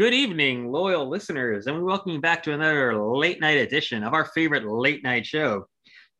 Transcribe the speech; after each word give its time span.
Good 0.00 0.14
evening, 0.14 0.72
loyal 0.72 1.06
listeners, 1.06 1.66
and 1.66 1.76
we 1.76 1.82
welcome 1.82 2.12
you 2.12 2.22
back 2.22 2.42
to 2.44 2.54
another 2.54 2.96
late 2.96 3.38
night 3.38 3.58
edition 3.58 4.02
of 4.02 4.14
our 4.14 4.24
favorite 4.24 4.64
late 4.64 5.04
night 5.04 5.26
show, 5.26 5.66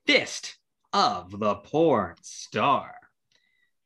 Fist 0.06 0.58
of 0.92 1.40
the 1.40 1.54
Porn 1.54 2.16
Star. 2.20 2.92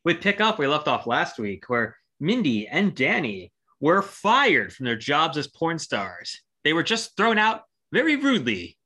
We 0.05 0.15
pick 0.15 0.41
up 0.41 0.59
we 0.59 0.67
left 0.67 0.89
off 0.89 1.07
last 1.07 1.39
week, 1.39 1.69
where 1.69 1.97
Mindy 2.19 2.67
and 2.67 2.93
Danny 2.93 3.53
were 3.79 4.03
fired 4.03 4.73
from 4.73 4.87
their 4.87 4.97
jobs 4.97 5.39
as 5.39 5.47
porn 5.47 5.79
stars. 5.79 6.41
They 6.65 6.73
were 6.73 6.83
just 6.83 7.17
thrown 7.17 7.39
out 7.39 7.63
very 7.93 8.17
rudely 8.17 8.77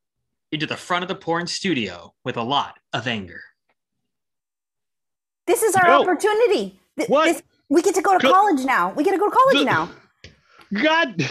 into 0.52 0.66
the 0.66 0.76
front 0.76 1.04
of 1.04 1.08
the 1.08 1.14
porn 1.14 1.46
studio 1.46 2.12
with 2.22 2.36
a 2.36 2.42
lot 2.42 2.76
of 2.92 3.06
anger. 3.06 3.40
This 5.46 5.62
is 5.62 5.74
our 5.74 5.86
No. 5.88 6.02
opportunity. 6.02 6.78
Th- 6.98 7.08
What? 7.08 7.24
this- 7.24 7.42
we 7.70 7.80
get 7.80 7.94
to 7.94 8.02
go 8.02 8.18
to 8.18 8.22
Go- 8.26 8.30
college 8.30 8.66
now. 8.66 8.92
We 8.92 9.04
get 9.04 9.12
to 9.12 9.18
go 9.18 9.30
to 9.30 9.34
college 9.34 9.56
Go- 9.56 9.64
now. 9.64 9.90
God, 10.72 11.28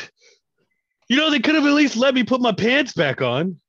you 1.10 1.18
know 1.18 1.30
they 1.30 1.40
could 1.40 1.56
have 1.56 1.66
at 1.66 1.74
least 1.74 1.98
let 1.98 2.14
me 2.14 2.24
put 2.24 2.42
my 2.42 2.52
pants 2.52 2.94
back 2.94 3.22
on. 3.22 3.60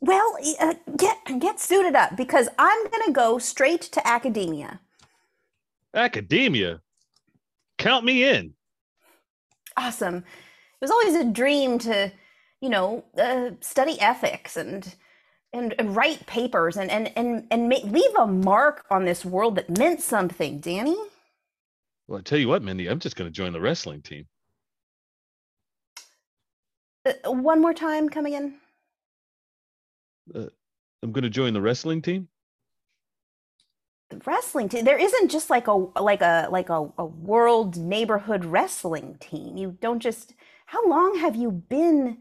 Well, 0.00 0.36
uh, 0.60 0.74
get 0.96 1.18
get 1.38 1.60
suited 1.60 1.94
up 1.94 2.16
because 2.16 2.48
I'm 2.58 2.90
gonna 2.90 3.12
go 3.12 3.38
straight 3.38 3.82
to 3.82 4.06
academia. 4.06 4.80
Academia, 5.94 6.80
count 7.78 8.04
me 8.04 8.24
in. 8.24 8.54
Awesome. 9.76 10.16
It 10.16 10.24
was 10.80 10.90
always 10.90 11.14
a 11.14 11.24
dream 11.24 11.78
to, 11.80 12.12
you 12.60 12.68
know, 12.68 13.04
uh, 13.16 13.52
study 13.60 13.98
ethics 14.00 14.56
and 14.56 14.94
and, 15.54 15.74
and 15.78 15.96
write 15.96 16.26
papers 16.26 16.76
and 16.76 16.90
and 16.90 17.10
and 17.16 17.46
and 17.50 17.68
make, 17.68 17.84
leave 17.84 18.14
a 18.18 18.26
mark 18.26 18.84
on 18.90 19.04
this 19.04 19.24
world 19.24 19.56
that 19.56 19.78
meant 19.78 20.02
something. 20.02 20.60
Danny. 20.60 20.96
Well, 22.06 22.18
I 22.18 22.22
tell 22.22 22.38
you 22.38 22.48
what, 22.48 22.62
Mindy, 22.62 22.88
I'm 22.88 22.98
just 22.98 23.16
going 23.16 23.28
to 23.30 23.34
join 23.34 23.54
the 23.54 23.60
wrestling 23.60 24.02
team. 24.02 24.26
Uh, 27.06 27.32
one 27.32 27.60
more 27.60 27.74
time, 27.74 28.08
coming 28.08 28.32
in. 28.32 28.54
I'm 30.34 31.12
going 31.12 31.22
to 31.22 31.30
join 31.30 31.52
the 31.52 31.60
wrestling 31.60 32.00
team. 32.00 32.28
The 34.10 34.20
wrestling 34.24 34.68
team. 34.68 34.84
There 34.84 34.98
isn't 34.98 35.30
just 35.30 35.50
like 35.50 35.66
a 35.66 35.72
like 35.72 36.22
a 36.22 36.48
like 36.50 36.70
a, 36.70 36.88
a 36.96 37.04
world 37.04 37.76
neighborhood 37.76 38.44
wrestling 38.44 39.16
team. 39.20 39.56
You 39.56 39.76
don't 39.80 40.00
just. 40.00 40.34
How 40.66 40.88
long 40.88 41.18
have 41.18 41.36
you 41.36 41.50
been 41.50 42.18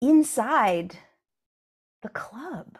inside 0.00 0.96
the 2.02 2.08
club? 2.08 2.76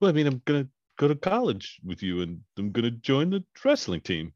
Well, 0.00 0.10
I 0.10 0.12
mean, 0.12 0.26
I'm 0.26 0.42
going 0.44 0.64
to 0.64 0.70
go 0.98 1.06
to 1.06 1.14
college 1.14 1.80
with 1.84 2.02
you, 2.02 2.20
and 2.20 2.40
I'm 2.56 2.72
going 2.72 2.84
to 2.84 2.90
join 2.90 3.30
the 3.30 3.44
wrestling 3.64 4.00
team. 4.00 4.32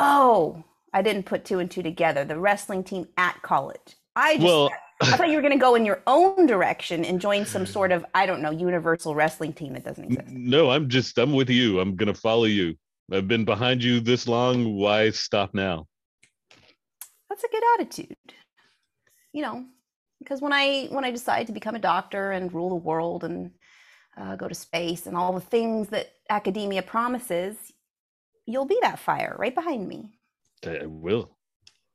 Oh, 0.00 0.64
I 0.92 1.02
didn't 1.02 1.26
put 1.26 1.44
two 1.44 1.60
and 1.60 1.70
two 1.70 1.82
together. 1.82 2.24
The 2.24 2.38
wrestling 2.38 2.82
team 2.82 3.06
at 3.16 3.40
college. 3.42 3.94
I 4.16 4.34
just 4.34 4.44
Well, 4.44 4.70
I 5.02 5.16
thought 5.16 5.28
you 5.28 5.36
were 5.36 5.42
going 5.42 5.52
to 5.52 5.58
go 5.58 5.74
in 5.74 5.86
your 5.86 6.02
own 6.06 6.46
direction 6.46 7.04
and 7.04 7.20
join 7.20 7.46
some 7.46 7.66
sort 7.76 7.92
of 7.92 8.04
I 8.14 8.26
don't 8.26 8.42
know 8.42 8.50
universal 8.50 9.14
wrestling 9.14 9.52
team 9.52 9.74
that 9.74 9.84
doesn't 9.84 10.04
exist. 10.04 10.28
no, 10.28 10.70
I'm 10.70 10.88
just 10.88 11.18
I'm 11.18 11.32
with 11.32 11.50
you. 11.50 11.80
I'm 11.80 11.96
going 11.96 12.12
to 12.12 12.20
follow 12.20 12.44
you. 12.44 12.76
I've 13.12 13.28
been 13.28 13.44
behind 13.44 13.82
you 13.82 14.00
this 14.00 14.28
long. 14.28 14.74
Why 14.74 15.10
stop 15.10 15.52
now? 15.54 15.86
That's 17.28 17.44
a 17.44 17.48
good 17.48 17.62
attitude. 17.74 18.16
You 19.32 19.42
know, 19.42 19.64
because 20.20 20.40
when 20.40 20.52
I 20.52 20.86
when 20.90 21.04
I 21.04 21.10
decide 21.10 21.46
to 21.48 21.52
become 21.52 21.74
a 21.74 21.80
doctor 21.80 22.32
and 22.32 22.52
rule 22.52 22.68
the 22.68 22.74
world 22.76 23.24
and 23.24 23.52
uh, 24.16 24.36
go 24.36 24.48
to 24.48 24.54
space 24.54 25.06
and 25.06 25.16
all 25.16 25.32
the 25.32 25.40
things 25.40 25.88
that 25.88 26.10
academia 26.28 26.82
promises, 26.82 27.56
you'll 28.46 28.66
be 28.66 28.78
that 28.82 28.98
fire 28.98 29.34
right 29.38 29.54
behind 29.54 29.88
me. 29.88 30.10
I 30.64 30.78
I 30.78 30.86
will. 30.86 31.36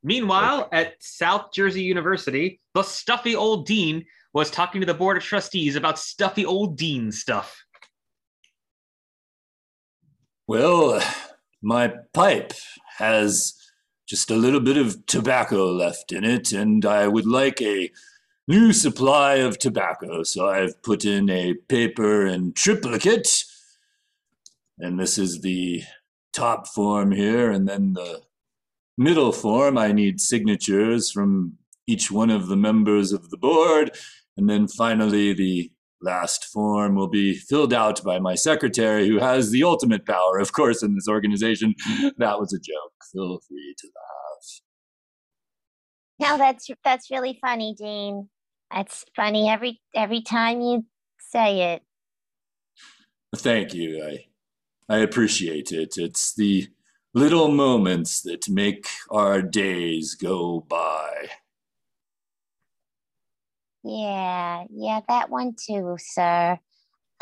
Meanwhile, 0.05 0.69
at 0.71 0.93
South 0.99 1.51
Jersey 1.51 1.81
University, 1.81 2.59
the 2.75 2.83
stuffy 2.83 3.35
old 3.35 3.65
dean 3.65 4.05
was 4.33 4.51
talking 4.51 4.79
to 4.79 4.85
the 4.85 4.93
board 4.93 5.17
of 5.17 5.23
trustees 5.23 5.75
about 5.75 5.97
stuffy 5.97 6.45
old 6.45 6.77
dean 6.77 7.11
stuff. 7.11 7.65
Well, 10.45 11.01
my 11.63 11.91
pipe 12.13 12.53
has 12.99 13.55
just 14.07 14.29
a 14.29 14.35
little 14.35 14.59
bit 14.59 14.77
of 14.77 15.07
tobacco 15.07 15.71
left 15.71 16.11
in 16.11 16.23
it, 16.23 16.51
and 16.51 16.85
I 16.85 17.07
would 17.07 17.25
like 17.25 17.59
a 17.59 17.89
new 18.47 18.73
supply 18.73 19.37
of 19.37 19.57
tobacco. 19.57 20.21
So 20.21 20.47
I've 20.47 20.79
put 20.83 21.03
in 21.03 21.31
a 21.31 21.55
paper 21.55 22.27
and 22.27 22.55
triplicate, 22.55 23.43
and 24.77 24.99
this 24.99 25.17
is 25.17 25.41
the 25.41 25.81
top 26.31 26.67
form 26.67 27.11
here, 27.11 27.49
and 27.49 27.67
then 27.67 27.93
the 27.93 28.21
middle 28.97 29.31
form. 29.31 29.77
I 29.77 29.91
need 29.91 30.19
signatures 30.19 31.11
from 31.11 31.53
each 31.87 32.11
one 32.11 32.29
of 32.29 32.47
the 32.47 32.55
members 32.55 33.11
of 33.11 33.29
the 33.29 33.37
board, 33.37 33.91
and 34.37 34.49
then 34.49 34.67
finally 34.67 35.33
the 35.33 35.71
last 36.01 36.45
form 36.45 36.95
will 36.95 37.07
be 37.07 37.35
filled 37.35 37.73
out 37.73 38.03
by 38.03 38.19
my 38.19 38.35
secretary, 38.35 39.07
who 39.07 39.19
has 39.19 39.51
the 39.51 39.63
ultimate 39.63 40.05
power, 40.05 40.37
of 40.39 40.53
course, 40.53 40.83
in 40.83 40.95
this 40.95 41.07
organization. 41.07 41.73
That 42.17 42.39
was 42.39 42.53
a 42.53 42.59
joke. 42.59 42.93
Feel 43.11 43.39
free 43.47 43.75
to 43.77 43.87
laugh. 43.87 44.61
No, 46.19 46.37
that's 46.37 46.69
that's 46.83 47.11
really 47.11 47.37
funny, 47.41 47.75
Dean. 47.77 48.29
That's 48.73 49.05
funny 49.15 49.49
every 49.49 49.81
every 49.93 50.21
time 50.21 50.61
you 50.61 50.85
say 51.19 51.73
it. 51.73 51.81
Thank 53.35 53.73
you. 53.73 54.03
I 54.03 54.25
I 54.87 54.99
appreciate 54.99 55.71
it. 55.71 55.97
It's 55.97 56.33
the 56.35 56.67
little 57.15 57.47
moments 57.47 58.21
that 58.23 58.47
make 58.49 58.87
our 59.09 59.41
days 59.41 60.15
go 60.15 60.59
by. 60.59 61.29
Yeah, 63.83 64.65
yeah, 64.69 64.99
that 65.07 65.29
one 65.29 65.55
too, 65.55 65.95
sir. 65.97 66.59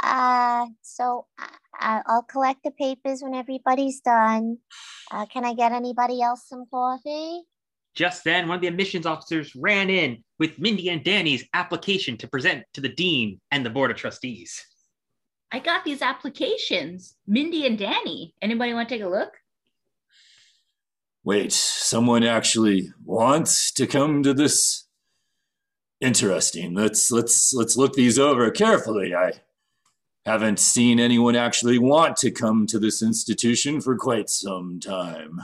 Uh, 0.01 0.65
so 0.81 1.27
I, 1.37 1.47
I- 1.79 2.01
I'll 2.07 2.23
collect 2.23 2.63
the 2.63 2.71
papers 2.71 3.21
when 3.21 3.35
everybody's 3.35 4.01
done. 4.01 4.57
Uh, 5.11 5.27
can 5.27 5.45
I 5.45 5.53
get 5.53 5.71
anybody 5.71 6.21
else 6.21 6.47
some 6.47 6.65
coffee? 6.71 7.43
Just 7.93 8.23
then, 8.23 8.47
one 8.47 8.55
of 8.55 8.61
the 8.61 8.67
admissions 8.67 9.05
officers 9.05 9.55
ran 9.55 9.91
in 9.91 10.23
with 10.39 10.57
Mindy 10.57 10.89
and 10.89 11.03
Danny's 11.03 11.45
application 11.53 12.17
to 12.17 12.27
present 12.27 12.63
to 12.73 12.81
the 12.81 12.89
dean 12.89 13.39
and 13.51 13.63
the 13.63 13.69
board 13.69 13.91
of 13.91 13.97
trustees. 13.97 14.59
I 15.51 15.59
got 15.59 15.83
these 15.85 16.01
applications. 16.01 17.15
Mindy 17.27 17.67
and 17.67 17.77
Danny. 17.77 18.33
Anybody 18.41 18.73
want 18.73 18.89
to 18.89 18.95
take 18.95 19.03
a 19.03 19.07
look? 19.07 19.33
Wait, 21.25 21.53
someone 21.53 22.23
actually 22.23 22.91
wants 23.05 23.71
to 23.71 23.87
come 23.87 24.23
to 24.23 24.33
this? 24.33 24.85
Interesting. 26.01 26.73
Let's 26.73 27.11
let's 27.11 27.53
let's 27.53 27.77
look 27.77 27.93
these 27.93 28.19
over 28.19 28.51
carefully. 28.51 29.15
I 29.15 29.31
haven't 30.25 30.59
seen 30.59 30.99
anyone 30.99 31.37
actually 31.37 31.79
want 31.79 32.17
to 32.17 32.31
come 32.31 32.67
to 32.67 32.77
this 32.77 33.01
institution 33.01 33.79
for 33.79 33.95
quite 33.95 34.29
some 34.29 34.81
time. 34.81 35.39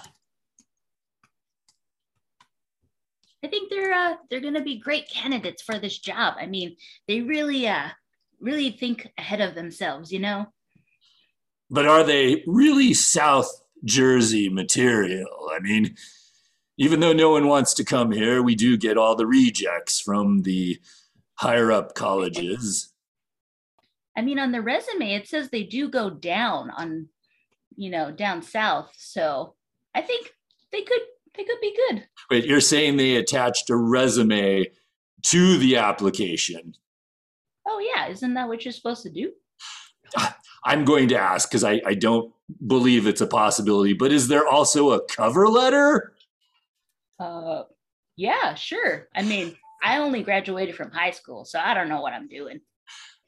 I 3.42 3.48
think 3.48 3.70
they're 3.70 3.94
uh, 3.94 4.16
they're 4.30 4.42
gonna 4.42 4.64
be 4.64 4.80
great 4.80 5.10
candidates 5.10 5.62
for 5.64 5.80
this 5.80 5.98
job. 5.98 6.34
I 6.38 6.46
mean, 6.46 6.76
they 7.08 7.22
really 7.22 7.70
uh 7.70 7.88
really 8.42 8.72
think 8.72 9.08
ahead 9.18 9.40
of 9.40 9.56
themselves, 9.56 10.12
you 10.12 10.20
know? 10.20 10.48
But 11.70 11.86
are 11.86 12.04
they 12.04 12.44
really 12.48 12.94
South 12.94 13.50
Jersey 13.84 14.50
material? 14.50 15.50
I 15.54 15.60
mean, 15.60 15.96
even 16.78 17.00
though 17.00 17.14
no 17.14 17.32
one 17.32 17.48
wants 17.48 17.74
to 17.76 17.84
come 17.84 18.12
here, 18.12 18.42
we 18.42 18.56
do 18.56 18.78
get 18.78 18.98
all 18.98 19.16
the 19.16 19.28
rejects 19.28 20.00
from 20.00 20.44
the 20.44 20.80
higher 21.36 21.72
up 21.72 21.96
colleges. 21.96 22.94
I 24.18 24.22
mean, 24.22 24.40
on 24.40 24.52
the 24.52 24.62
resume, 24.62 25.14
it 25.14 25.28
says 25.28 25.50
they 25.50 25.64
do 25.64 25.90
go 25.90 26.10
down 26.10 26.72
on, 26.72 27.08
you 27.76 27.90
know, 27.90 28.12
down 28.12 28.42
south. 28.42 28.92
So 28.98 29.56
I 29.96 30.02
think 30.02 30.34
they 30.72 30.82
could 30.82 31.02
they 31.36 31.44
could 31.44 31.62
be 31.62 31.76
good. 31.76 32.06
Wait, 32.30 32.46
you're 32.46 32.60
saying 32.60 32.98
they 32.98 33.16
attached 33.16 33.70
a 33.70 33.76
resume 33.76 34.68
to 35.28 35.58
the 35.58 35.78
application? 35.78 36.76
Oh 37.68 37.80
yeah, 37.80 38.08
isn't 38.08 38.34
that 38.34 38.48
what 38.48 38.66
you're 38.66 38.72
supposed 38.72 39.04
to 39.04 39.10
do? 39.10 39.32
I'm 40.66 40.86
going 40.86 41.08
to 41.10 41.18
ask 41.18 41.50
because 41.50 41.64
I, 41.64 41.82
I 41.86 41.94
don't 41.94 42.34
believe 42.66 43.08
it's 43.08 43.22
a 43.22 43.28
possibility, 43.28 43.94
but 43.94 44.12
is 44.12 44.28
there 44.28 44.48
also 44.48 44.92
a 44.92 45.06
cover 45.06 45.48
letter? 45.48 46.14
Uh, 47.20 47.64
yeah, 48.16 48.56
sure. 48.56 49.08
I 49.16 49.22
mean, 49.22 49.56
I 49.84 49.98
only 49.98 50.24
graduated 50.24 50.76
from 50.76 50.92
high 50.92 51.12
school, 51.12 51.46
so 51.46 51.60
I 51.60 51.74
don't 51.74 51.90
know 51.90 52.02
what 52.02 52.14
I'm 52.14 52.28
doing. 52.28 52.62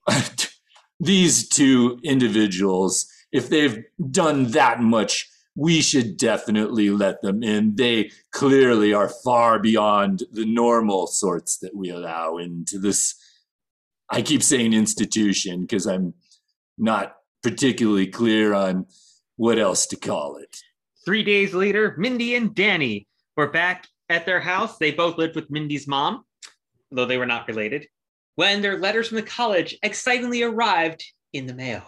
These 0.99 1.49
two 1.49 1.99
individuals, 2.03 3.07
if 3.31 3.49
they've 3.49 3.83
done 4.11 4.51
that 4.51 4.81
much, 4.81 5.29
we 5.55 5.81
should 5.81 6.17
definitely 6.17 6.89
let 6.89 7.21
them 7.21 7.43
in. 7.43 7.75
They 7.75 8.11
clearly 8.31 8.93
are 8.93 9.09
far 9.09 9.59
beyond 9.59 10.23
the 10.31 10.45
normal 10.45 11.07
sorts 11.07 11.57
that 11.57 11.75
we 11.75 11.89
allow 11.89 12.37
into 12.37 12.79
this. 12.79 13.15
I 14.09 14.21
keep 14.21 14.43
saying 14.43 14.73
institution 14.73 15.61
because 15.61 15.87
I'm 15.87 16.13
not 16.77 17.17
particularly 17.43 18.07
clear 18.07 18.53
on 18.53 18.85
what 19.41 19.57
else 19.57 19.87
to 19.87 19.95
call 19.95 20.35
it. 20.35 20.55
Three 21.03 21.23
days 21.23 21.51
later, 21.51 21.95
Mindy 21.97 22.35
and 22.35 22.53
Danny 22.53 23.07
were 23.35 23.49
back 23.49 23.87
at 24.07 24.23
their 24.23 24.39
house. 24.39 24.77
They 24.77 24.91
both 24.91 25.17
lived 25.17 25.35
with 25.35 25.49
Mindy's 25.49 25.87
mom, 25.87 26.25
though 26.91 27.07
they 27.07 27.17
were 27.17 27.25
not 27.25 27.47
related, 27.47 27.87
when 28.35 28.61
their 28.61 28.77
letters 28.77 29.07
from 29.07 29.15
the 29.15 29.23
college 29.23 29.79
excitingly 29.81 30.43
arrived 30.43 31.03
in 31.33 31.47
the 31.47 31.55
mail. 31.55 31.81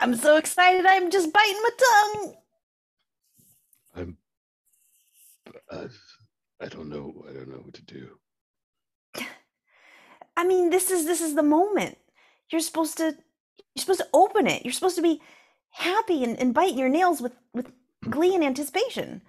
I'm 0.00 0.16
so 0.16 0.38
excited. 0.38 0.86
I'm 0.86 1.10
just 1.10 1.30
biting 1.34 1.62
my 1.62 1.70
tongue. 1.78 2.34
I'm. 3.96 4.16
Uh, 5.70 5.88
I 6.62 6.68
don't 6.68 6.88
know. 6.88 7.22
I 7.28 7.34
don't 7.34 7.50
know 7.50 7.60
what 7.62 7.74
to 7.74 7.84
do. 7.84 8.08
I 10.38 10.46
mean, 10.46 10.70
this 10.70 10.90
is 10.90 11.04
this 11.04 11.20
is 11.20 11.34
the 11.34 11.42
moment. 11.42 11.98
You're 12.50 12.60
supposed 12.60 12.98
to 12.98 13.16
you're 13.74 13.80
supposed 13.80 14.00
to 14.00 14.08
open 14.12 14.46
it. 14.46 14.64
You're 14.64 14.72
supposed 14.72 14.96
to 14.96 15.02
be 15.02 15.20
happy 15.70 16.24
and, 16.24 16.38
and 16.38 16.54
biting 16.54 16.78
your 16.78 16.88
nails 16.88 17.20
with 17.20 17.32
with 17.52 17.70
glee 18.08 18.34
and 18.34 18.44
anticipation. 18.44 19.22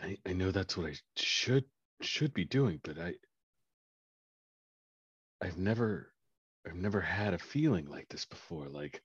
I, 0.00 0.16
I 0.26 0.32
know 0.32 0.50
that's 0.50 0.76
what 0.76 0.90
I 0.90 0.94
should 1.16 1.64
should 2.00 2.32
be 2.32 2.44
doing, 2.44 2.80
but 2.82 2.98
I 2.98 3.14
I've 5.40 5.58
never 5.58 6.12
I've 6.66 6.76
never 6.76 7.00
had 7.00 7.34
a 7.34 7.38
feeling 7.38 7.86
like 7.86 8.08
this 8.08 8.24
before. 8.24 8.68
Like 8.68 9.02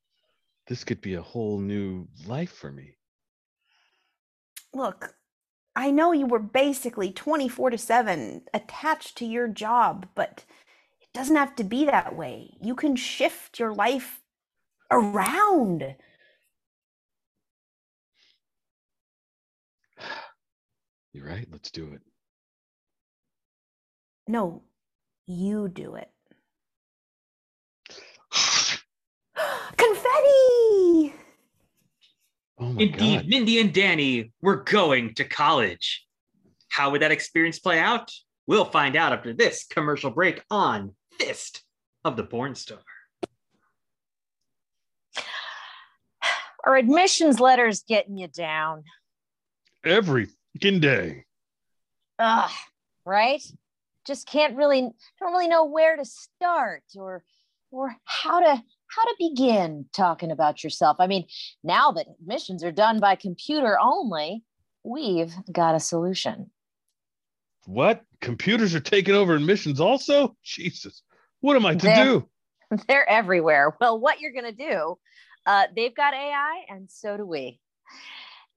this 0.67 0.83
could 0.83 1.01
be 1.01 1.15
a 1.15 1.21
whole 1.21 1.59
new 1.59 2.07
life 2.25 2.51
for 2.51 2.71
me. 2.71 2.97
Look, 4.73 5.15
I 5.75 5.91
know 5.91 6.11
you 6.11 6.25
were 6.25 6.39
basically 6.39 7.11
24 7.11 7.71
to 7.71 7.77
7 7.77 8.43
attached 8.53 9.17
to 9.17 9.25
your 9.25 9.47
job, 9.47 10.07
but 10.15 10.45
doesn't 11.13 11.35
have 11.35 11.55
to 11.57 11.63
be 11.63 11.85
that 11.85 12.15
way. 12.15 12.57
You 12.61 12.75
can 12.75 12.95
shift 12.95 13.59
your 13.59 13.73
life 13.73 14.21
around. 14.91 15.95
You're 21.13 21.27
right. 21.27 21.47
Let's 21.51 21.69
do 21.69 21.93
it. 21.93 22.01
No, 24.27 24.63
you 25.27 25.67
do 25.67 25.95
it. 25.95 26.09
Confetti! 29.77 31.13
Oh 32.57 32.71
my 32.71 32.81
Indeed, 32.81 33.17
god. 33.17 33.27
Mindy 33.27 33.59
and 33.59 33.73
Danny 33.73 34.31
were 34.41 34.63
going 34.63 35.13
to 35.15 35.23
college. 35.23 36.05
How 36.69 36.89
would 36.89 37.01
that 37.01 37.11
experience 37.11 37.59
play 37.59 37.77
out? 37.77 38.09
We'll 38.47 38.65
find 38.65 38.95
out 38.95 39.13
after 39.13 39.33
this 39.33 39.65
commercial 39.65 40.09
break 40.09 40.41
on 40.49 40.95
Fist 41.19 41.63
of 42.03 42.17
the 42.17 42.23
Porn 42.23 42.55
Star. 42.55 42.79
Are 46.65 46.75
admissions 46.75 47.39
letters 47.39 47.83
getting 47.87 48.17
you 48.17 48.27
down? 48.27 48.83
Every 49.83 50.27
fucking 50.53 50.79
day. 50.79 51.25
Ugh, 52.19 52.51
right? 53.05 53.41
Just 54.05 54.27
can't 54.27 54.55
really 54.55 54.81
don't 54.81 55.31
really 55.31 55.47
know 55.47 55.65
where 55.65 55.95
to 55.95 56.05
start 56.05 56.83
or 56.95 57.23
or 57.71 57.95
how 58.05 58.39
to 58.39 58.63
how 58.95 59.03
to 59.05 59.15
begin 59.17 59.85
talking 59.93 60.31
about 60.31 60.63
yourself. 60.63 60.97
I 60.99 61.07
mean, 61.07 61.25
now 61.63 61.91
that 61.91 62.07
admissions 62.19 62.63
are 62.63 62.71
done 62.71 62.99
by 62.99 63.15
computer 63.15 63.77
only, 63.79 64.43
we've 64.83 65.33
got 65.51 65.75
a 65.75 65.79
solution. 65.79 66.51
What? 67.65 68.03
Computers 68.21 68.75
are 68.75 68.79
taking 68.79 69.15
over 69.15 69.35
admissions 69.35 69.79
also? 69.79 70.35
Jesus. 70.43 71.01
What 71.41 71.55
am 71.55 71.65
I 71.65 71.75
to 71.75 71.85
They're- 71.85 72.05
do? 72.05 72.29
They're 72.87 73.09
everywhere. 73.09 73.75
Well, 73.79 73.99
what 73.99 74.19
you're 74.19 74.31
going 74.31 74.45
to 74.45 74.51
do, 74.51 74.97
uh, 75.45 75.67
they've 75.75 75.93
got 75.95 76.13
AI, 76.13 76.63
and 76.69 76.89
so 76.89 77.17
do 77.17 77.25
we. 77.25 77.59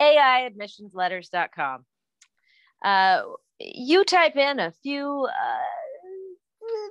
AIadmissionsletters.com. 0.01 1.85
Uh, 2.85 3.23
you 3.61 4.05
type 4.05 4.37
in 4.37 4.59
a 4.61 4.71
few 4.71 5.27
uh, 5.29 5.59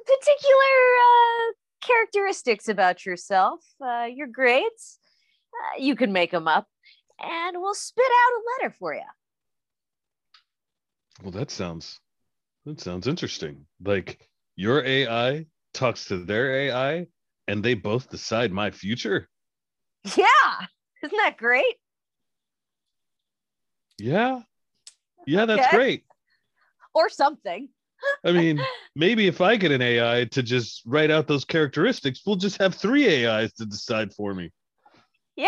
particular 0.06 0.56
uh, 1.02 1.54
characteristics 1.82 2.68
about 2.68 3.06
yourself, 3.06 3.62
uh, 3.84 4.06
your 4.12 4.28
grades. 4.28 5.00
Uh, 5.54 5.78
you 5.82 5.96
can 5.96 6.12
make 6.12 6.32
them 6.32 6.48
up, 6.48 6.68
and 7.22 7.58
we'll 7.60 7.74
spit 7.74 8.06
out 8.06 8.34
a 8.34 8.42
letter 8.64 8.76
for 8.78 8.94
you. 8.94 9.02
Well, 11.24 11.32
that 11.32 11.50
sounds 11.50 12.00
that 12.66 12.82
sounds 12.82 13.08
interesting. 13.08 13.66
Like 13.84 14.20
your 14.56 14.84
AI 14.84 15.46
talks 15.74 16.06
to 16.06 16.18
their 16.18 16.56
AI 16.56 17.08
and 17.48 17.64
they 17.64 17.74
both 17.74 18.10
decide 18.10 18.52
my 18.52 18.72
future. 18.72 19.30
Yeah, 20.16 20.26
isn't 21.04 21.18
that 21.18 21.38
great? 21.38 21.76
Yeah. 23.98 24.42
Yeah, 25.26 25.46
that's 25.46 25.68
Okay. 25.68 25.76
great. 25.76 26.06
Or 26.94 27.10
something. 27.10 27.70
I 28.24 28.32
mean, 28.32 28.60
maybe 28.96 29.28
if 29.28 29.42
I 29.42 29.56
get 29.56 29.72
an 29.72 29.82
AI 29.82 30.26
to 30.26 30.44
just 30.44 30.82
write 30.86 31.12
out 31.12 31.28
those 31.28 31.46
characteristics, 31.46 32.22
we'll 32.26 32.36
just 32.36 32.58
have 32.62 32.76
three 32.76 33.26
AIs 33.26 33.54
to 33.54 33.66
decide 33.66 34.14
for 34.14 34.34
me. 34.34 34.52
Yeah. 35.36 35.48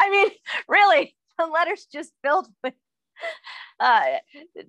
I 0.00 0.10
mean, 0.10 0.28
really, 0.68 1.16
the 1.38 1.46
letter's 1.46 1.86
just 1.86 2.12
filled 2.22 2.48
with 2.62 2.74
uh, 3.80 4.04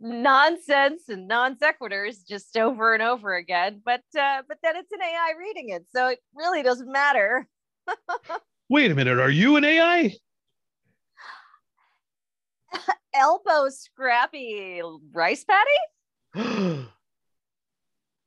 nonsense 0.02 1.04
and 1.10 1.28
non 1.28 1.56
sequiturs 1.56 2.26
just 2.28 2.58
over 2.58 2.94
and 2.94 3.04
over 3.04 3.36
again. 3.36 3.82
But 3.84 4.04
uh, 4.18 4.42
but 4.48 4.58
then 4.64 4.76
it's 4.76 4.92
an 4.92 5.02
AI 5.02 5.34
reading 5.40 5.70
it, 5.70 5.86
so 5.94 6.08
it 6.08 6.20
really 6.36 6.64
doesn't 6.64 6.92
matter. 6.92 7.48
Wait 8.70 8.92
a 8.92 8.96
minute, 8.96 9.20
are 9.20 9.30
you 9.30 9.56
an 9.56 9.64
AI? 9.64 10.14
Elbow 13.14 13.70
scrappy 13.70 14.82
rice 15.14 15.46
patty. 15.46 15.70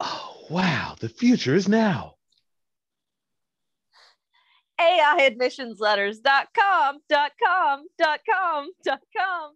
oh, 0.01 0.47
wow, 0.49 0.97
the 0.99 1.11
future 1.11 1.55
is 1.55 1.69
now. 1.69 2.15
AIadmissionsletters.com, 4.81 7.01
dot 7.09 7.33
com, 7.45 7.87
dot 7.99 8.21
com, 8.27 8.71
dot 8.83 9.03
com. 9.15 9.53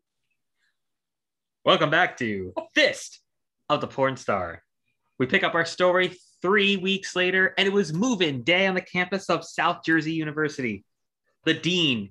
Welcome 1.64 1.88
back 1.88 2.18
to 2.18 2.52
Fist 2.74 3.20
of 3.70 3.80
the 3.80 3.86
Porn 3.86 4.18
Star. 4.18 4.62
We 5.18 5.24
pick 5.24 5.42
up 5.42 5.54
our 5.54 5.64
story 5.64 6.14
three 6.42 6.76
weeks 6.76 7.16
later, 7.16 7.54
and 7.56 7.66
it 7.66 7.72
was 7.72 7.90
move-in 7.90 8.42
day 8.42 8.66
on 8.66 8.74
the 8.74 8.82
campus 8.82 9.30
of 9.30 9.46
South 9.46 9.78
Jersey 9.82 10.12
University. 10.12 10.84
The 11.46 11.54
dean, 11.54 12.10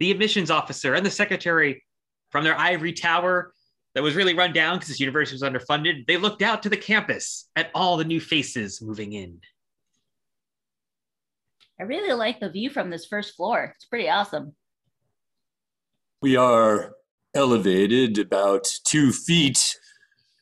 the 0.00 0.10
admissions 0.10 0.50
officer, 0.50 0.94
and 0.94 1.04
the 1.04 1.10
secretary 1.10 1.84
from 2.30 2.44
their 2.44 2.58
ivory 2.58 2.94
tower 2.94 3.52
that 3.94 4.02
was 4.02 4.14
really 4.14 4.32
run 4.32 4.54
down 4.54 4.76
because 4.76 4.88
this 4.88 5.00
university 5.00 5.34
was 5.34 5.42
underfunded, 5.42 6.06
they 6.06 6.16
looked 6.16 6.40
out 6.40 6.62
to 6.62 6.70
the 6.70 6.76
campus 6.78 7.50
at 7.56 7.70
all 7.74 7.98
the 7.98 8.06
new 8.06 8.20
faces 8.22 8.80
moving 8.80 9.12
in. 9.12 9.38
I 11.78 11.82
really 11.82 12.14
like 12.14 12.40
the 12.40 12.48
view 12.48 12.70
from 12.70 12.88
this 12.88 13.04
first 13.04 13.36
floor. 13.36 13.74
It's 13.76 13.84
pretty 13.84 14.08
awesome. 14.08 14.54
We 16.22 16.36
are 16.36 16.94
elevated 17.34 18.18
about 18.18 18.64
two 18.84 19.12
feet 19.12 19.78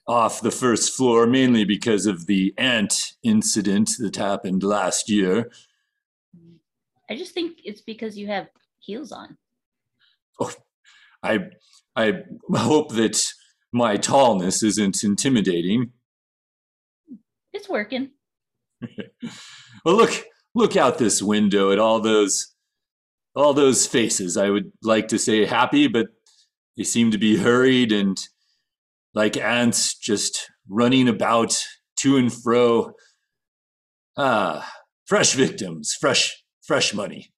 off 0.07 0.41
the 0.41 0.51
first 0.51 0.95
floor, 0.95 1.27
mainly 1.27 1.65
because 1.65 2.07
of 2.07 2.27
the 2.27 2.53
ant 2.59 3.13
incident 3.23 3.91
that 3.99 4.17
happened 4.17 4.63
last 4.63 5.09
year. 5.09 5.51
I 7.09 7.17
just 7.17 7.35
think 7.35 7.59
it's 7.65 7.81
because 7.81 8.17
you 8.17 8.27
have 8.29 8.49
heels 8.81 9.13
on. 9.13 9.37
Oh, 10.41 10.53
I 11.23 11.51
I 11.95 12.23
hope 12.55 12.93
that 12.95 13.33
my 13.73 13.97
tallness 13.97 14.63
isn't 14.63 15.05
intimidating. 15.05 15.93
It's 17.53 17.69
working. 17.69 18.11
Well, 19.85 19.97
look 19.97 20.25
look 20.55 20.77
out 20.77 20.99
this 20.99 21.21
window 21.21 21.73
at 21.73 21.81
all 21.81 21.99
those 21.99 22.55
all 23.35 23.53
those 23.53 23.87
faces. 23.87 24.37
I 24.37 24.51
would 24.51 24.71
like 24.83 25.09
to 25.09 25.19
say 25.19 25.45
happy, 25.45 25.89
but 25.89 26.07
they 26.77 26.85
seem 26.85 27.11
to 27.11 27.19
be 27.19 27.37
hurried 27.37 27.93
and 27.93 28.19
like 29.15 29.37
ants 29.37 29.97
just 29.99 30.51
running 30.69 31.09
about 31.09 31.57
to 31.97 32.17
and 32.17 32.33
fro. 32.33 32.93
Ah, 34.17 34.71
fresh 35.07 35.35
victims, 35.35 35.97
fresh 35.99 36.43
fresh 36.63 36.95
money. 36.95 37.33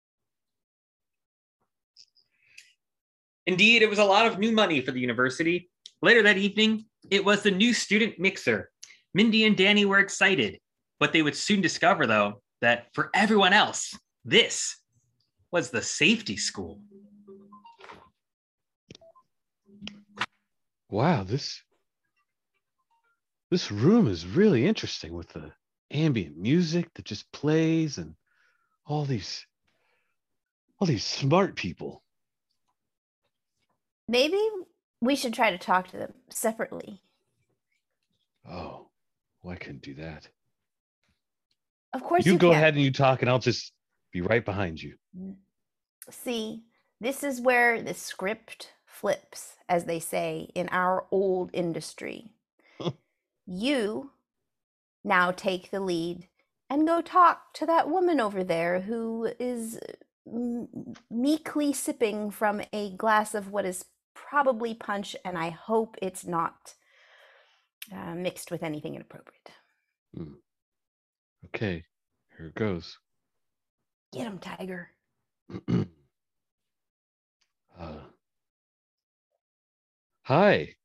Indeed, 3.47 3.83
it 3.83 3.91
was 3.91 3.99
a 3.99 4.05
lot 4.05 4.27
of 4.27 4.39
new 4.39 4.53
money 4.53 4.81
for 4.81 4.91
the 4.91 5.01
university. 5.01 5.71
Later 6.01 6.23
that 6.23 6.39
evening, 6.39 6.87
it 7.11 7.25
was 7.25 7.43
the 7.43 7.51
new 7.51 7.75
student 7.75 8.19
mixer. 8.19 8.71
Mindy 9.13 9.45
and 9.45 9.57
Danny 9.57 9.85
were 9.85 9.99
excited, 9.99 10.59
but 10.99 11.13
they 11.13 11.23
would 11.23 11.37
soon 11.37 11.61
discover, 11.61 12.07
though, 12.07 12.43
that 12.63 12.87
for 12.95 13.11
everyone 13.15 13.53
else, 13.53 13.97
this 14.25 14.77
was 15.53 15.71
the 15.71 15.83
safety 15.83 16.37
school. 16.37 16.81
Wow, 20.95 21.25
this 21.25 21.61
this 23.51 23.73
room 23.73 24.07
is 24.07 24.25
really 24.29 24.65
interesting 24.65 25.13
with 25.13 25.29
the 25.31 25.51
ambient 25.91 26.37
music 26.37 26.95
that 26.95 27.05
just 27.05 27.33
plays 27.33 27.99
and 27.99 28.15
all 28.87 29.05
these 29.05 29.45
all 30.79 30.87
these 30.87 31.03
smart 31.03 31.57
people. 31.57 32.05
Maybe 34.07 34.41
we 35.01 35.17
should 35.17 35.35
try 35.35 35.51
to 35.51 35.59
talk 35.59 35.89
to 35.89 35.97
them 35.97 36.15
separately. 36.29 37.03
Oh, 38.49 38.87
well, 39.43 39.53
I 39.53 39.57
couldn't 39.57 39.83
do 39.83 39.95
that. 39.95 40.29
Of 41.93 42.05
course, 42.05 42.25
you, 42.25 42.35
you 42.35 42.39
go 42.39 42.51
can. 42.51 42.59
ahead 42.59 42.75
and 42.75 42.85
you 42.85 42.93
talk, 42.93 43.21
and 43.21 43.29
I'll 43.29 43.41
just 43.41 43.73
be 44.13 44.21
right 44.21 44.45
behind 44.45 44.81
you. 44.81 44.95
See, 46.09 46.63
this 47.01 47.25
is 47.25 47.41
where 47.41 47.83
the 47.83 47.95
script 47.95 48.69
flips, 48.95 49.57
as 49.69 49.85
they 49.85 49.99
say 49.99 50.49
in 50.55 50.69
our 50.71 51.07
old 51.11 51.51
industry. 51.53 52.33
you 53.47 54.11
now 55.03 55.31
take 55.31 55.71
the 55.71 55.81
lead 55.81 56.29
and 56.71 56.87
go 56.87 57.01
talk 57.03 57.53
to 57.55 57.67
that 57.67 57.91
woman 57.91 58.21
over 58.21 58.43
there 58.43 58.81
who 58.81 59.31
is 59.39 59.79
meekly 61.11 61.73
sipping 61.73 62.31
from 62.31 62.63
a 62.73 62.91
glass 62.97 63.35
of 63.35 63.51
what 63.51 63.67
is 63.67 63.85
probably 64.15 64.75
punch, 64.75 65.15
and 65.25 65.37
I 65.37 65.51
hope 65.51 65.97
it's 66.01 66.25
not 66.25 66.75
uh, 67.93 68.15
mixed 68.15 68.51
with 68.51 68.63
anything 68.63 68.95
inappropriate. 68.95 69.51
Okay, 71.47 71.85
here 72.37 72.47
it 72.47 72.55
goes. 72.55 72.99
Get 74.13 74.27
him, 74.27 74.39
Tiger. 74.39 74.91
uh, 77.79 77.97
hi. 80.25 80.77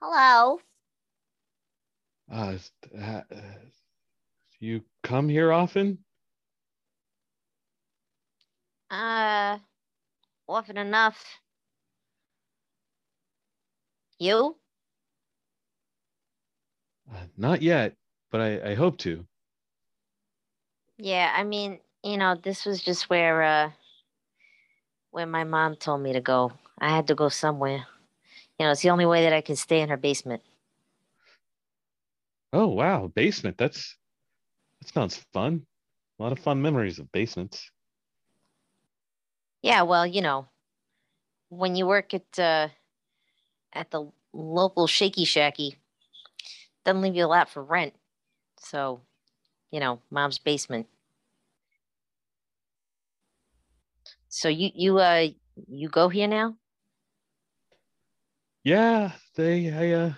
Hello. 0.00 0.60
Uh, 2.30 2.58
uh, 2.98 3.22
you 4.60 4.84
come 5.02 5.28
here 5.28 5.52
often? 5.52 6.04
Uh, 8.90 9.58
often 10.48 10.78
enough. 10.78 11.40
You? 14.18 14.58
Uh, 17.10 17.26
not 17.36 17.62
yet, 17.62 17.96
but 18.30 18.40
I, 18.40 18.70
I 18.70 18.74
hope 18.74 18.98
to. 18.98 19.26
Yeah, 20.98 21.32
I 21.36 21.44
mean, 21.44 21.80
you 22.02 22.16
know, 22.16 22.34
this 22.34 22.64
was 22.64 22.82
just 22.82 23.08
where 23.10 23.42
uh 23.42 23.72
where 25.14 25.26
my 25.26 25.44
mom 25.44 25.76
told 25.76 26.02
me 26.02 26.12
to 26.12 26.20
go. 26.20 26.50
I 26.76 26.88
had 26.88 27.06
to 27.06 27.14
go 27.14 27.28
somewhere. 27.28 27.86
You 28.58 28.66
know, 28.66 28.72
it's 28.72 28.82
the 28.82 28.90
only 28.90 29.06
way 29.06 29.22
that 29.22 29.32
I 29.32 29.42
can 29.42 29.54
stay 29.54 29.80
in 29.80 29.88
her 29.88 29.96
basement. 29.96 30.42
Oh 32.52 32.66
wow, 32.66 33.06
basement. 33.14 33.56
That's 33.56 33.96
that 34.80 34.92
sounds 34.92 35.24
fun. 35.32 35.66
A 36.18 36.22
lot 36.22 36.32
of 36.32 36.40
fun 36.40 36.60
memories 36.60 36.98
of 36.98 37.12
basements. 37.12 37.70
Yeah, 39.62 39.82
well, 39.82 40.04
you 40.04 40.20
know, 40.20 40.48
when 41.48 41.76
you 41.76 41.86
work 41.86 42.12
at 42.12 42.36
uh 42.36 42.68
at 43.72 43.92
the 43.92 44.10
local 44.32 44.88
shaky 44.88 45.24
shacky, 45.24 45.76
doesn't 46.84 47.02
leave 47.02 47.14
you 47.14 47.24
a 47.24 47.26
lot 47.26 47.48
for 47.48 47.62
rent. 47.62 47.94
So, 48.58 49.00
you 49.70 49.78
know, 49.78 50.00
mom's 50.10 50.38
basement. 50.38 50.88
So 54.34 54.48
you 54.48 54.70
you 54.74 54.98
uh 54.98 55.28
you 55.68 55.88
go 55.88 56.08
here 56.08 56.26
now? 56.26 56.56
Yeah, 58.64 59.12
they 59.36 59.70
I 59.70 59.92
uh 59.92 60.12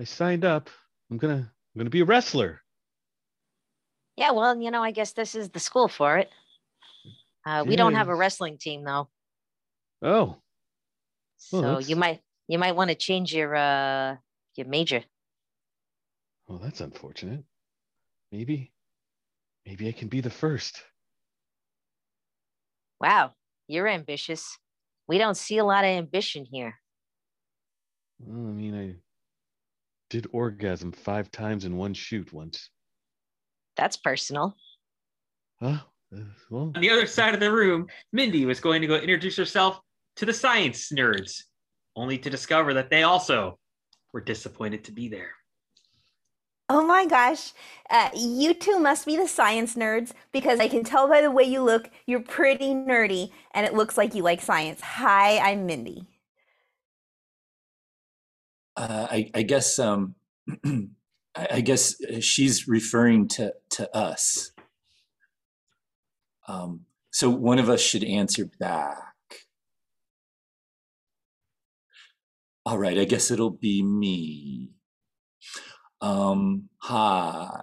I 0.00 0.02
signed 0.04 0.44
up. 0.44 0.68
I'm 1.08 1.16
gonna 1.16 1.52
I'm 1.54 1.78
gonna 1.78 1.90
be 1.90 2.00
a 2.00 2.04
wrestler. 2.04 2.60
Yeah, 4.16 4.32
well, 4.32 4.60
you 4.60 4.72
know, 4.72 4.82
I 4.82 4.90
guess 4.90 5.12
this 5.12 5.36
is 5.36 5.50
the 5.50 5.60
school 5.60 5.86
for 5.86 6.18
it. 6.18 6.28
Uh, 7.46 7.62
we 7.64 7.76
don't 7.76 7.94
have 7.94 8.08
a 8.08 8.16
wrestling 8.16 8.58
team 8.58 8.82
though, 8.82 9.08
Oh, 10.02 10.42
so 11.36 11.60
that's- 11.60 11.88
you 11.88 11.94
might 11.94 12.20
you 12.48 12.58
might 12.58 12.74
want 12.74 12.90
to 12.90 12.96
change 12.96 13.32
your 13.32 13.54
uh 13.54 14.16
your 14.56 14.66
major. 14.66 15.04
well, 16.48 16.58
that's 16.58 16.80
unfortunate. 16.80 17.44
Maybe, 18.32 18.72
maybe 19.64 19.86
I 19.88 19.92
can 19.92 20.08
be 20.08 20.20
the 20.20 20.30
first. 20.30 20.82
Wow, 23.00 23.32
you're 23.66 23.88
ambitious. 23.88 24.58
We 25.06 25.18
don't 25.18 25.36
see 25.36 25.58
a 25.58 25.64
lot 25.64 25.84
of 25.84 25.90
ambition 25.90 26.44
here. 26.50 26.74
Well, 28.18 28.48
I 28.48 28.52
mean, 28.52 28.74
I 28.74 28.96
did 30.10 30.26
orgasm 30.32 30.92
five 30.92 31.30
times 31.30 31.64
in 31.64 31.76
one 31.76 31.94
shoot 31.94 32.32
once. 32.32 32.70
That's 33.76 33.96
personal. 33.96 34.56
Huh? 35.60 35.78
Uh, 36.14 36.20
well, 36.50 36.72
On 36.74 36.80
the 36.80 36.90
other 36.90 37.06
side 37.06 37.34
of 37.34 37.40
the 37.40 37.52
room, 37.52 37.86
Mindy 38.12 38.44
was 38.44 38.60
going 38.60 38.80
to 38.80 38.86
go 38.86 38.96
introduce 38.96 39.36
herself 39.36 39.80
to 40.16 40.26
the 40.26 40.32
science 40.32 40.90
nerds, 40.90 41.42
only 41.94 42.18
to 42.18 42.30
discover 42.30 42.74
that 42.74 42.90
they 42.90 43.02
also 43.02 43.58
were 44.12 44.20
disappointed 44.20 44.84
to 44.84 44.92
be 44.92 45.08
there. 45.08 45.30
Oh 46.70 46.84
my 46.84 47.06
gosh, 47.06 47.54
uh, 47.88 48.10
you 48.14 48.52
two 48.52 48.78
must 48.78 49.06
be 49.06 49.16
the 49.16 49.26
science 49.26 49.74
nerds 49.74 50.12
because 50.32 50.60
I 50.60 50.68
can 50.68 50.84
tell 50.84 51.08
by 51.08 51.22
the 51.22 51.30
way 51.30 51.44
you 51.44 51.62
look, 51.62 51.88
you're 52.06 52.20
pretty 52.20 52.74
nerdy 52.74 53.30
and 53.52 53.64
it 53.64 53.72
looks 53.72 53.96
like 53.96 54.14
you 54.14 54.22
like 54.22 54.42
science. 54.42 54.82
Hi, 54.82 55.38
I'm 55.38 55.64
Mindy. 55.64 56.06
Uh, 58.76 59.06
I, 59.10 59.30
I 59.34 59.42
guess 59.42 59.78
um, 59.78 60.14
I, 61.34 61.62
guess 61.62 61.96
she's 62.20 62.68
referring 62.68 63.28
to 63.28 63.54
to 63.70 63.96
us. 63.96 64.52
Um, 66.46 66.82
so 67.10 67.30
one 67.30 67.58
of 67.58 67.70
us 67.70 67.80
should 67.80 68.04
answer 68.04 68.44
back. 68.60 69.14
All 72.66 72.78
right, 72.78 72.98
I 72.98 73.04
guess 73.04 73.30
it'll 73.30 73.50
be 73.50 73.82
me. 73.82 74.77
Um, 76.00 76.68
hi. 76.78 77.60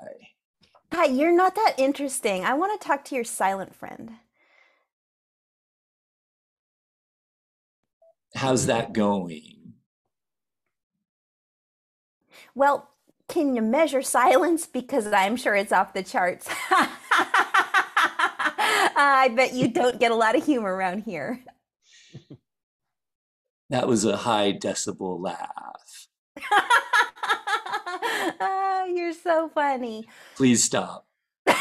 Hi, 0.92 1.06
you're 1.06 1.36
not 1.36 1.56
that 1.56 1.76
interesting. 1.78 2.44
I 2.44 2.54
want 2.54 2.80
to 2.80 2.88
talk 2.88 3.06
to 3.06 3.16
your 3.16 3.24
silent 3.24 3.76
friend. 3.76 4.12
How's 8.36 8.66
that 8.66 8.94
going? 8.94 9.74
Well, 12.54 12.90
can 13.28 13.56
you 13.56 13.62
measure 13.62 14.02
silence? 14.02 14.66
Because 14.68 15.08
I'm 15.08 15.38
sure 15.38 15.56
it's 15.56 15.72
off 15.72 15.94
the 15.94 16.04
charts. 16.04 16.48
I 18.98 19.32
bet 19.36 19.54
you 19.54 19.70
don't 19.70 20.00
get 20.00 20.12
a 20.12 20.16
lot 20.16 20.36
of 20.36 20.46
humor 20.46 20.74
around 20.76 21.04
here. 21.04 21.44
That 23.70 23.88
was 23.88 24.06
a 24.06 24.18
high 24.18 24.54
decibel 24.54 25.20
laugh. 25.22 26.08
oh, 28.40 28.92
you're 28.94 29.14
so 29.14 29.50
funny. 29.50 30.08
Please 30.36 30.64
stop. 30.64 31.06
you're 31.48 31.56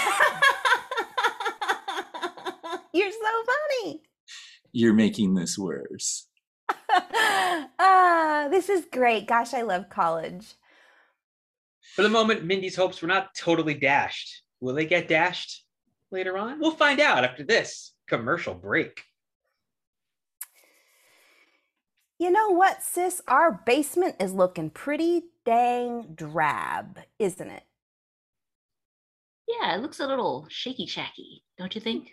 so 3.10 3.44
funny. 3.46 4.02
You're 4.72 4.94
making 4.94 5.34
this 5.34 5.58
worse. 5.58 6.26
ah, 6.90 8.48
this 8.50 8.68
is 8.68 8.86
great. 8.90 9.26
Gosh, 9.26 9.54
I 9.54 9.62
love 9.62 9.88
college. 9.88 10.54
For 11.94 12.02
the 12.02 12.08
moment, 12.08 12.44
Mindy's 12.44 12.76
hopes 12.76 13.00
were 13.00 13.08
not 13.08 13.34
totally 13.36 13.74
dashed. 13.74 14.42
Will 14.60 14.74
they 14.74 14.86
get 14.86 15.08
dashed 15.08 15.64
later 16.10 16.36
on? 16.36 16.58
We'll 16.60 16.72
find 16.72 17.00
out 17.00 17.24
after 17.24 17.44
this 17.44 17.92
commercial 18.08 18.54
break. 18.54 19.04
You 22.18 22.30
know 22.30 22.50
what, 22.50 22.82
sis? 22.82 23.20
Our 23.28 23.60
basement 23.66 24.16
is 24.20 24.32
looking 24.32 24.70
pretty 24.70 25.24
dang 25.44 26.14
drab, 26.14 26.98
isn't 27.18 27.50
it? 27.50 27.64
Yeah, 29.46 29.76
it 29.76 29.82
looks 29.82 30.00
a 30.00 30.06
little 30.06 30.46
shaky 30.48 30.86
shaky, 30.86 31.42
don't 31.58 31.74
you 31.74 31.80
hmm. 31.80 31.84
think? 31.84 32.12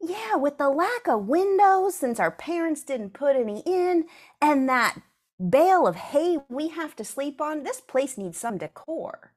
Yeah, 0.00 0.36
with 0.36 0.58
the 0.58 0.68
lack 0.68 1.08
of 1.08 1.26
windows 1.26 1.96
since 1.96 2.20
our 2.20 2.30
parents 2.30 2.84
didn't 2.84 3.14
put 3.14 3.34
any 3.34 3.62
in, 3.66 4.06
and 4.40 4.68
that 4.68 5.00
bale 5.50 5.86
of 5.86 5.96
hay 5.96 6.38
we 6.48 6.68
have 6.68 6.94
to 6.96 7.04
sleep 7.04 7.40
on, 7.40 7.64
this 7.64 7.80
place 7.80 8.16
needs 8.16 8.38
some 8.38 8.58
decor. 8.58 9.32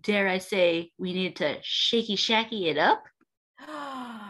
Dare 0.00 0.28
I 0.28 0.38
say 0.38 0.92
we 0.98 1.12
need 1.12 1.36
to 1.36 1.58
shaky 1.62 2.14
shaky 2.14 2.68
it 2.68 2.78
up? 2.78 3.02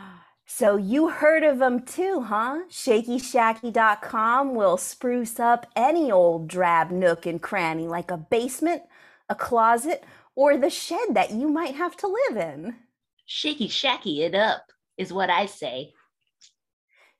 So 0.46 0.76
you 0.76 1.08
heard 1.08 1.42
of 1.42 1.58
them 1.58 1.82
too, 1.82 2.22
huh? 2.22 2.64
ShakyShacky.com 2.70 4.54
will 4.54 4.76
spruce 4.76 5.40
up 5.40 5.66
any 5.74 6.12
old 6.12 6.48
drab 6.48 6.90
nook 6.90 7.26
and 7.26 7.40
cranny 7.40 7.86
like 7.88 8.10
a 8.10 8.16
basement, 8.18 8.82
a 9.28 9.34
closet, 9.34 10.04
or 10.36 10.56
the 10.56 10.70
shed 10.70 11.14
that 11.14 11.30
you 11.30 11.48
might 11.48 11.74
have 11.76 11.96
to 11.98 12.06
live 12.06 12.36
in. 12.36 12.76
Shaky 13.24 13.68
shaky 13.68 14.22
it 14.22 14.34
up 14.34 14.70
is 14.98 15.12
what 15.12 15.30
I 15.30 15.46
say. 15.46 15.94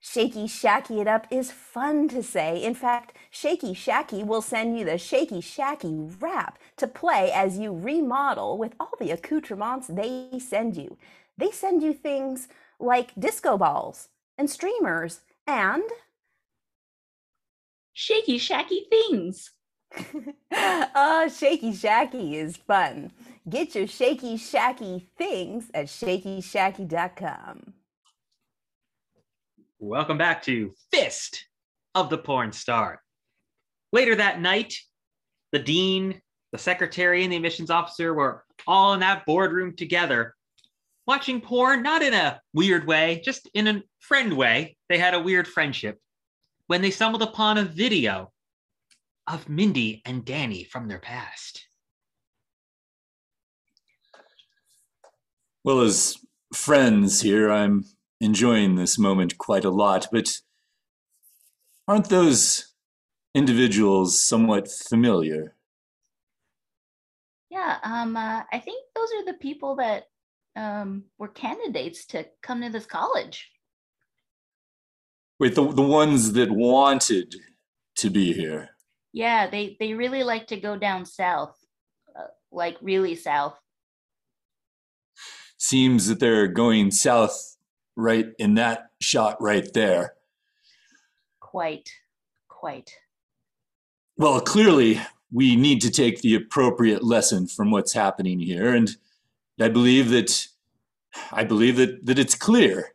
Shaky 0.07 0.45
Shacky 0.45 1.01
It 1.01 1.09
Up 1.09 1.27
is 1.31 1.51
fun 1.51 2.09
to 2.09 2.23
say. 2.23 2.63
In 2.63 2.75
fact, 2.75 3.17
Shaky 3.31 3.73
Shacky 3.73 4.23
will 4.23 4.43
send 4.43 4.79
you 4.79 4.85
the 4.85 4.99
Shaky 4.99 5.41
Shacky 5.41 6.15
rap 6.21 6.59
to 6.77 6.87
play 6.87 7.33
as 7.33 7.57
you 7.57 7.73
remodel 7.73 8.59
with 8.59 8.75
all 8.79 8.93
the 9.01 9.11
accoutrements 9.13 9.87
they 9.87 10.29
send 10.39 10.77
you. 10.77 10.99
They 11.39 11.51
send 11.51 11.83
you 11.83 11.95
things 11.95 12.49
like 12.81 13.13
disco 13.19 13.57
balls 13.57 14.09
and 14.37 14.49
streamers 14.51 15.21
and 15.47 15.85
Shaky 17.97 18.41
shacky 18.41 18.89
things. 18.91 19.53
oh, 20.53 21.29
Shaky 21.29 21.71
Shacky 21.71 22.35
is 22.35 22.57
fun. 22.57 23.13
Get 23.49 23.77
your 23.77 23.87
Shaky 23.87 24.35
Shacky 24.37 25.07
things 25.17 25.71
at 25.73 25.87
shakyshacky.com. 25.87 27.75
Welcome 29.79 30.19
back 30.19 30.43
to 30.45 30.75
Fist 30.93 31.47
of 31.95 32.11
the 32.11 32.19
Porn 32.19 32.51
Star. 32.51 33.01
Later 33.93 34.17
that 34.17 34.41
night, 34.41 34.75
the 35.53 35.61
dean, 35.61 36.21
the 36.51 36.59
secretary, 36.59 37.23
and 37.23 37.33
the 37.33 37.37
admissions 37.37 37.71
officer 37.71 38.13
were 38.13 38.45
all 38.67 38.95
in 38.95 39.01
that 39.01 39.25
boardroom 39.25 39.77
together, 39.77 40.35
watching 41.07 41.41
porn, 41.41 41.83
not 41.83 42.03
in 42.03 42.15
a 42.15 42.41
weird 42.53 42.87
way, 42.87 43.21
just 43.25 43.49
in 43.55 43.67
a 43.67 43.83
friend 44.01 44.37
way. 44.37 44.77
They 44.89 44.99
had 44.99 45.15
a 45.15 45.21
weird 45.21 45.47
friendship 45.47 45.99
when 46.67 46.83
they 46.83 46.91
stumbled 46.91 47.23
upon 47.23 47.59
a 47.59 47.65
video 47.65 48.33
of 49.27 49.49
Mindy 49.49 50.03
and 50.05 50.25
Danny 50.25 50.65
from 50.65 50.89
their 50.89 50.99
past. 50.99 51.67
Well, 55.63 55.81
as 55.81 56.17
friends 56.53 57.23
here, 57.23 57.51
I'm 57.51 57.85
enjoying 58.21 58.75
this 58.75 58.99
moment 58.99 59.39
quite 59.39 59.65
a 59.65 59.71
lot, 59.71 60.09
but 60.13 60.41
aren't 61.89 62.11
those 62.11 62.75
individuals 63.35 64.23
somewhat 64.23 64.71
familiar? 64.71 65.57
Yeah, 67.51 67.79
um, 67.83 68.17
uh, 68.17 68.43
I 68.53 68.59
think 68.59 68.85
those 68.95 69.09
are 69.13 69.25
the 69.25 69.39
people 69.39 69.77
that 69.77 70.05
um, 70.57 71.05
were 71.19 71.29
candidates 71.29 72.07
to 72.07 72.27
come 72.43 72.63
to 72.63 72.71
this 72.71 72.87
college. 72.87 73.51
Wait, 75.41 75.55
the, 75.55 75.67
the 75.73 75.83
ones 75.83 76.33
that 76.33 76.51
wanted 76.51 77.35
to 77.97 78.11
be 78.11 78.33
here. 78.33 78.71
Yeah, 79.13 79.49
they 79.49 79.77
they 79.79 79.95
really 79.95 80.25
like 80.25 80.49
to 80.49 80.57
go 80.57 80.77
down 80.77 81.07
south, 81.07 81.57
uh, 82.17 82.29
like 82.51 82.77
really 82.81 83.15
south. 83.15 83.55
Seems 85.57 86.09
that 86.09 86.21
they're 86.21 86.49
going 86.49 86.91
south 86.91 87.57
right 87.97 88.27
in 88.39 88.55
that 88.55 88.91
shot 89.01 89.41
right 89.41 89.73
there. 89.73 90.15
Quite, 91.41 91.91
quite. 92.49 92.97
Well, 94.17 94.41
clearly, 94.41 95.01
we 95.33 95.57
need 95.57 95.81
to 95.83 95.91
take 95.91 96.21
the 96.21 96.35
appropriate 96.35 97.03
lesson 97.03 97.47
from 97.47 97.71
what's 97.71 97.93
happening 97.93 98.41
here. 98.41 98.75
And 98.75 98.97
I 99.61 99.69
believe 99.69 100.11
that 100.11 100.47
I 101.33 101.45
believe 101.45 101.77
that, 101.77 102.05
that 102.07 102.19
it's 102.19 102.35
clear 102.35 102.95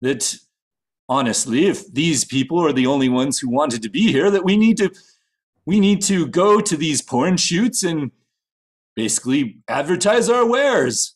that 0.00 0.36
honestly, 1.08 1.66
if 1.66 1.92
these 1.92 2.24
people 2.24 2.58
are 2.58 2.72
the 2.72 2.86
only 2.86 3.08
ones 3.08 3.38
who 3.38 3.48
wanted 3.48 3.82
to 3.82 3.90
be 3.90 4.10
here, 4.12 4.30
that 4.30 4.44
we 4.44 4.56
need 4.56 4.76
to 4.78 4.90
we 5.66 5.80
need 5.80 6.00
to 6.02 6.26
go 6.26 6.60
to 6.60 6.76
these 6.76 7.02
porn 7.02 7.36
shoots 7.36 7.82
and 7.82 8.10
basically 8.96 9.58
advertise 9.68 10.30
our 10.30 10.46
wares. 10.46 11.14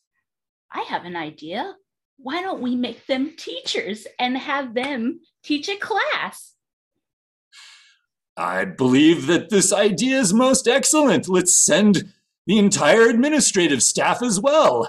I 0.70 0.82
have 0.82 1.04
an 1.04 1.16
idea. 1.16 1.74
Why 2.18 2.42
don't 2.42 2.60
we 2.60 2.76
make 2.76 3.06
them 3.06 3.32
teachers 3.36 4.06
and 4.18 4.36
have 4.36 4.74
them 4.74 5.20
teach 5.42 5.68
a 5.68 5.76
class? 5.76 6.54
I 8.36 8.64
believe 8.64 9.26
that 9.26 9.50
this 9.50 9.72
idea 9.72 10.18
is 10.18 10.32
most 10.32 10.68
excellent. 10.68 11.28
Let's 11.28 11.54
send 11.54 12.12
the 12.46 12.58
entire 12.58 13.08
administrative 13.08 13.82
staff 13.82 14.22
as 14.22 14.40
well. 14.40 14.88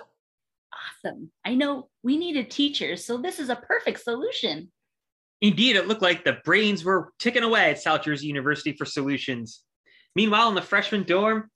Awesome. 1.06 1.32
I 1.46 1.56
know 1.56 1.90
we 2.04 2.18
needed 2.18 2.50
teachers, 2.50 3.06
so 3.06 3.18
this 3.18 3.40
is 3.40 3.50
a 3.50 3.56
perfect 3.56 4.02
solution. 4.02 4.72
Indeed, 5.42 5.76
it 5.76 5.88
looked 5.88 6.02
like 6.02 6.24
the 6.24 6.38
brains 6.46 6.84
were 6.84 7.12
ticking 7.20 7.44
away 7.44 7.72
at 7.72 7.82
South 7.82 8.04
Jersey 8.04 8.28
University 8.28 8.74
for 8.74 8.86
solutions. 8.86 9.64
Meanwhile, 10.16 10.50
in 10.50 10.56
the 10.56 10.62
freshman 10.62 11.04
dorm, 11.04 11.50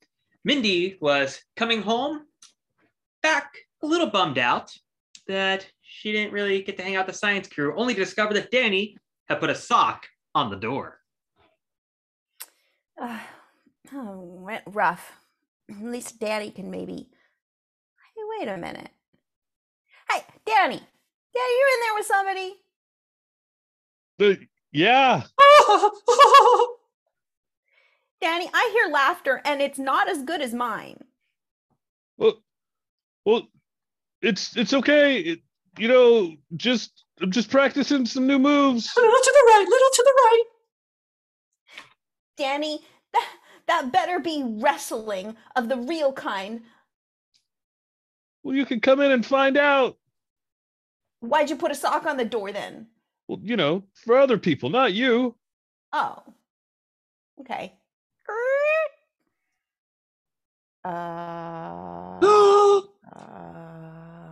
Mindy 0.44 0.98
was 1.00 1.42
coming 1.56 1.82
home 1.82 2.26
back 3.24 3.54
a 3.82 3.86
little 3.86 4.10
bummed 4.10 4.38
out 4.38 4.72
that 5.28 5.68
she 5.82 6.12
didn't 6.12 6.34
really 6.34 6.62
get 6.62 6.78
to 6.78 6.84
hang 6.84 6.96
out 6.96 7.06
with 7.06 7.16
the 7.16 7.20
science 7.20 7.48
crew, 7.48 7.74
only 7.78 7.94
to 7.94 8.00
discover 8.00 8.34
that 8.34 8.52
Danny 8.52 8.98
had 9.28 9.40
put 9.40 9.50
a 9.50 9.56
sock 9.56 10.06
on 10.36 10.50
the 10.50 10.56
door. 10.56 11.00
Uh, 13.00 13.20
oh, 13.94 14.20
went 14.20 14.64
rough. 14.68 15.12
At 15.70 15.84
least 15.84 16.20
Danny 16.20 16.52
can 16.52 16.72
maybe. 16.72 17.10
Hey, 18.16 18.22
wait 18.40 18.48
a 18.48 18.58
minute. 18.58 18.90
Hey, 20.10 20.22
Danny! 20.46 20.80
Danny, 21.34 21.54
you're 21.60 21.74
in 21.74 21.80
there 21.82 21.96
with 21.96 22.06
somebody? 22.06 22.56
The, 24.18 24.48
yeah. 24.72 25.24
Danny, 28.22 28.50
I 28.54 28.70
hear 28.74 28.92
laughter 28.92 29.42
and 29.46 29.62
it's 29.62 29.78
not 29.78 30.10
as 30.10 30.24
good 30.24 30.42
as 30.42 30.54
mine. 30.54 31.04
Well, 32.18 32.42
well, 33.26 33.48
it's 34.22 34.58
it's 34.58 34.74
okay. 34.74 35.20
It, 35.20 35.40
you 35.78 35.88
know, 35.88 36.36
just 36.56 37.04
I'm 37.22 37.32
just 37.32 37.52
practicing 37.52 38.06
some 38.06 38.26
new 38.26 38.40
moves. 38.40 38.92
A 38.98 39.00
little 39.00 39.14
to 39.14 39.34
the 39.34 39.52
right, 39.52 39.66
little 39.68 39.90
to 39.94 40.04
the 40.04 40.14
right. 40.24 40.44
Danny, 42.38 42.80
that, 43.14 43.28
that 43.68 43.92
better 43.92 44.20
be 44.20 44.44
wrestling 44.46 45.36
of 45.56 45.70
the 45.70 45.78
real 45.78 46.14
kind. 46.14 46.62
Well, 48.44 48.56
you 48.56 48.66
can 48.66 48.80
come 48.80 49.02
in 49.02 49.12
and 49.12 49.26
find 49.26 49.58
out. 49.58 49.98
Why'd 51.20 51.50
you 51.50 51.56
put 51.56 51.72
a 51.72 51.76
sock 51.76 52.06
on 52.06 52.18
the 52.18 52.26
door 52.26 52.52
then? 52.52 52.88
Well, 53.28 53.40
you 53.42 53.58
know, 53.58 53.84
for 53.94 54.18
other 54.18 54.38
people, 54.38 54.70
not 54.70 54.94
you. 54.94 55.36
Oh. 55.92 56.24
Okay. 57.42 57.74
Uh, 60.86 60.88
uh, 60.88 62.12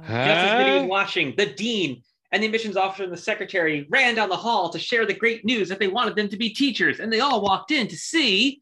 Just 0.08 0.46
as 0.46 0.66
Mindy 0.66 0.88
watching, 0.88 1.34
the 1.36 1.48
dean 1.48 2.02
and 2.32 2.42
the 2.42 2.48
admissions 2.48 2.78
officer 2.78 3.04
and 3.04 3.12
the 3.12 3.18
secretary 3.18 3.86
ran 3.90 4.16
down 4.16 4.30
the 4.30 4.38
hall 4.38 4.70
to 4.70 4.80
share 4.80 5.06
the 5.06 5.14
great 5.14 5.44
news 5.44 5.68
that 5.70 5.80
they 5.80 5.88
wanted 5.88 6.16
them 6.16 6.30
to 6.30 6.38
be 6.38 6.50
teachers, 6.50 7.00
and 7.00 7.12
they 7.12 7.20
all 7.20 7.42
walked 7.42 7.72
in 7.72 7.88
to 7.88 7.98
see 7.98 8.62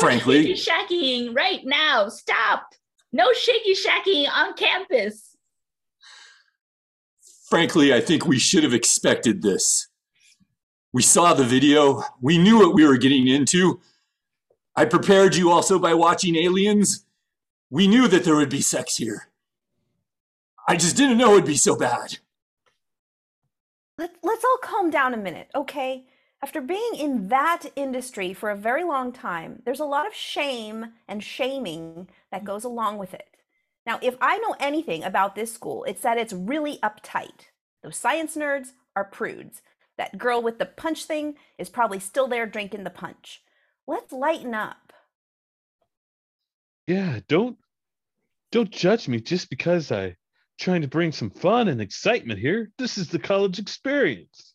Frankly, 0.00 0.56
Shaky 0.56 0.70
shackying 0.70 1.36
right 1.36 1.60
now. 1.64 2.08
Stop. 2.08 2.74
No 3.12 3.32
shaky 3.32 3.74
shacking 3.74 4.26
on 4.28 4.54
campus. 4.54 5.36
frankly, 7.48 7.92
I 7.92 8.00
think 8.00 8.26
we 8.26 8.38
should 8.38 8.62
have 8.62 8.72
expected 8.72 9.42
this. 9.42 9.88
We 10.92 11.02
saw 11.02 11.34
the 11.34 11.44
video. 11.44 12.02
We 12.20 12.38
knew 12.38 12.58
what 12.58 12.74
we 12.74 12.86
were 12.86 12.96
getting 12.96 13.26
into. 13.26 13.80
I 14.76 14.84
prepared 14.84 15.34
you 15.34 15.50
also 15.50 15.78
by 15.78 15.94
watching 15.94 16.36
Aliens. 16.36 17.04
We 17.68 17.86
knew 17.88 18.08
that 18.08 18.24
there 18.24 18.36
would 18.36 18.48
be 18.48 18.60
sex 18.60 18.96
here. 18.96 19.28
I 20.68 20.76
just 20.76 20.96
didn't 20.96 21.18
know 21.18 21.32
it'd 21.32 21.44
be 21.44 21.56
so 21.56 21.76
bad. 21.76 22.18
let, 23.98 24.14
let's 24.22 24.44
all 24.44 24.58
calm 24.62 24.90
down 24.90 25.14
a 25.14 25.16
minute, 25.16 25.48
okay? 25.54 26.06
After 26.42 26.62
being 26.62 26.94
in 26.98 27.28
that 27.28 27.64
industry 27.76 28.32
for 28.32 28.50
a 28.50 28.56
very 28.56 28.82
long 28.82 29.12
time, 29.12 29.62
there's 29.64 29.80
a 29.80 29.84
lot 29.84 30.06
of 30.06 30.14
shame 30.14 30.92
and 31.06 31.22
shaming 31.22 32.08
that 32.32 32.44
goes 32.44 32.64
along 32.64 32.96
with 32.96 33.12
it. 33.12 33.28
Now, 33.86 33.98
if 34.02 34.16
I 34.22 34.38
know 34.38 34.56
anything 34.58 35.04
about 35.04 35.34
this 35.34 35.52
school, 35.52 35.84
it's 35.84 36.00
that 36.02 36.16
it's 36.16 36.32
really 36.32 36.78
uptight. 36.82 37.48
Those 37.82 37.96
science 37.96 38.36
nerds 38.36 38.72
are 38.96 39.04
prudes. 39.04 39.60
That 39.98 40.16
girl 40.16 40.40
with 40.40 40.58
the 40.58 40.66
punch 40.66 41.04
thing 41.04 41.34
is 41.58 41.68
probably 41.68 42.00
still 42.00 42.26
there 42.26 42.46
drinking 42.46 42.84
the 42.84 42.90
punch. 42.90 43.42
Let's 43.86 44.12
lighten 44.12 44.54
up. 44.54 44.94
Yeah, 46.86 47.20
don't 47.28 47.58
don't 48.50 48.70
judge 48.70 49.08
me 49.08 49.20
just 49.20 49.50
because 49.50 49.92
I'm 49.92 50.16
trying 50.58 50.80
to 50.82 50.88
bring 50.88 51.12
some 51.12 51.30
fun 51.30 51.68
and 51.68 51.80
excitement 51.80 52.40
here. 52.40 52.70
This 52.78 52.98
is 52.98 53.08
the 53.08 53.18
college 53.18 53.58
experience. 53.58 54.49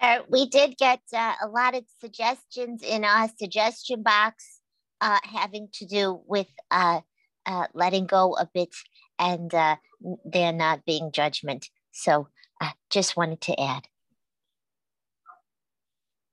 Uh, 0.00 0.18
we 0.28 0.46
did 0.48 0.76
get 0.76 1.00
uh, 1.14 1.34
a 1.42 1.48
lot 1.48 1.74
of 1.74 1.84
suggestions 2.00 2.82
in 2.82 3.04
our 3.04 3.28
suggestion 3.38 4.02
box 4.02 4.60
uh, 5.00 5.18
having 5.24 5.68
to 5.72 5.86
do 5.86 6.20
with 6.26 6.48
uh, 6.70 7.00
uh, 7.46 7.66
letting 7.74 8.06
go 8.06 8.34
a 8.36 8.46
bit 8.52 8.74
and 9.18 9.54
uh, 9.54 9.76
n- 10.04 10.18
there 10.24 10.52
not 10.52 10.84
being 10.84 11.10
judgment. 11.12 11.70
So 11.92 12.28
uh, 12.60 12.70
just 12.90 13.16
wanted 13.16 13.40
to 13.42 13.60
add. 13.60 13.84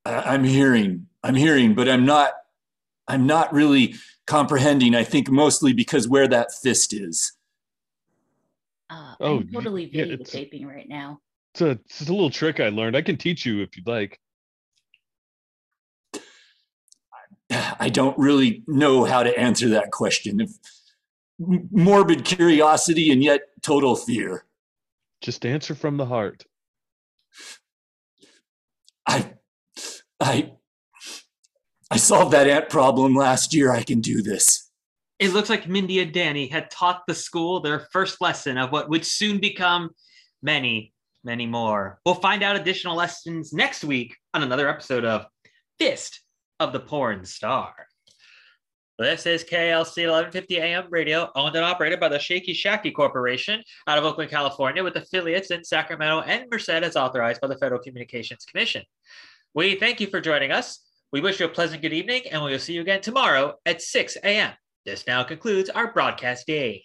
I- 0.05 0.33
I'm 0.33 0.43
hearing, 0.43 1.07
I'm 1.23 1.35
hearing, 1.35 1.73
but 1.73 1.87
I'm 1.87 2.05
not, 2.05 2.33
I'm 3.07 3.25
not 3.25 3.53
really 3.53 3.95
comprehending. 4.27 4.93
I 4.95 5.03
think 5.05 5.29
mostly 5.29 5.71
because 5.73 6.07
where 6.07 6.27
that 6.27 6.51
fist 6.61 6.93
is. 6.93 7.33
Uh, 8.89 9.15
Oh, 9.21 9.37
I'm 9.37 9.47
totally 9.47 9.89
yeah, 9.93 10.03
it's- 10.03 10.29
videotaping 10.31 10.65
right 10.65 10.87
now. 10.89 11.19
It's 11.53 11.61
a, 11.61 11.69
it's 11.85 12.09
a 12.09 12.11
little 12.11 12.29
trick 12.29 12.59
I 12.59 12.69
learned. 12.69 12.97
I 12.97 13.01
can 13.01 13.17
teach 13.17 13.45
you 13.45 13.61
if 13.61 13.77
you'd 13.77 13.87
like. 13.87 14.19
I 17.79 17.89
don't 17.89 18.17
really 18.17 18.63
know 18.67 19.03
how 19.03 19.21
to 19.21 19.37
answer 19.37 19.69
that 19.69 19.91
question. 19.91 20.41
If 20.41 20.51
morbid 21.39 22.25
curiosity 22.25 23.11
and 23.11 23.23
yet 23.23 23.41
total 23.61 23.95
fear. 23.95 24.45
Just 25.21 25.45
answer 25.45 25.75
from 25.75 25.97
the 25.97 26.05
heart. 26.05 26.45
I, 29.07 29.33
I, 30.19 30.53
I 31.91 31.97
solved 31.97 32.31
that 32.33 32.47
ant 32.47 32.69
problem 32.69 33.15
last 33.15 33.53
year. 33.53 33.71
I 33.71 33.83
can 33.83 34.01
do 34.01 34.21
this. 34.21 34.71
It 35.19 35.33
looks 35.33 35.49
like 35.49 35.67
Mindy 35.67 35.99
and 35.99 36.11
Danny 36.11 36.47
had 36.47 36.71
taught 36.71 37.03
the 37.07 37.13
school 37.13 37.59
their 37.59 37.87
first 37.91 38.19
lesson 38.21 38.57
of 38.57 38.71
what 38.71 38.89
would 38.89 39.05
soon 39.05 39.39
become 39.39 39.91
many, 40.41 40.92
many 41.23 41.45
more. 41.45 41.99
We'll 42.05 42.15
find 42.15 42.43
out 42.43 42.55
additional 42.55 42.95
lessons 42.95 43.53
next 43.53 43.83
week 43.83 44.15
on 44.33 44.43
another 44.43 44.67
episode 44.69 45.05
of 45.05 45.25
Fist 45.79 46.21
of 46.59 46.73
the 46.73 46.79
Porn 46.79 47.25
Star. 47.25 47.73
This 48.99 49.25
is 49.25 49.43
KLC 49.43 50.07
1150 50.07 50.57
AM 50.59 50.85
radio, 50.91 51.29
owned 51.35 51.55
and 51.55 51.65
operated 51.65 51.99
by 51.99 52.09
the 52.09 52.19
Shaky 52.19 52.53
Shacky 52.53 52.93
Corporation 52.93 53.63
out 53.87 53.97
of 53.97 54.03
Oakland, 54.03 54.29
California, 54.29 54.83
with 54.83 54.95
affiliates 54.95 55.49
in 55.49 55.63
Sacramento 55.63 56.21
and 56.21 56.45
Merced 56.51 56.69
as 56.69 56.95
authorized 56.95 57.41
by 57.41 57.47
the 57.47 57.57
Federal 57.57 57.81
Communications 57.81 58.45
Commission. 58.45 58.83
We 59.55 59.75
thank 59.75 59.99
you 59.99 60.07
for 60.07 60.21
joining 60.21 60.51
us. 60.51 60.79
We 61.11 61.21
wish 61.21 61.39
you 61.39 61.47
a 61.47 61.49
pleasant 61.49 61.81
good 61.81 61.93
evening, 61.93 62.23
and 62.31 62.43
we 62.43 62.51
will 62.51 62.59
see 62.59 62.73
you 62.73 62.81
again 62.81 63.01
tomorrow 63.01 63.55
at 63.65 63.81
6 63.81 64.15
a.m. 64.17 64.51
This 64.85 65.07
now 65.07 65.23
concludes 65.23 65.69
our 65.69 65.91
broadcast 65.91 66.45
day. 66.45 66.83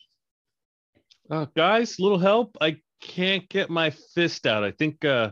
Uh, 1.31 1.47
guys, 1.55 2.01
little 2.01 2.19
help. 2.19 2.57
I 2.61 2.79
can't 3.01 3.49
get 3.49 3.71
my 3.71 3.91
fist 3.91 4.47
out. 4.47 4.65
I 4.65 4.71
think 4.71 5.05
uh, 5.05 5.31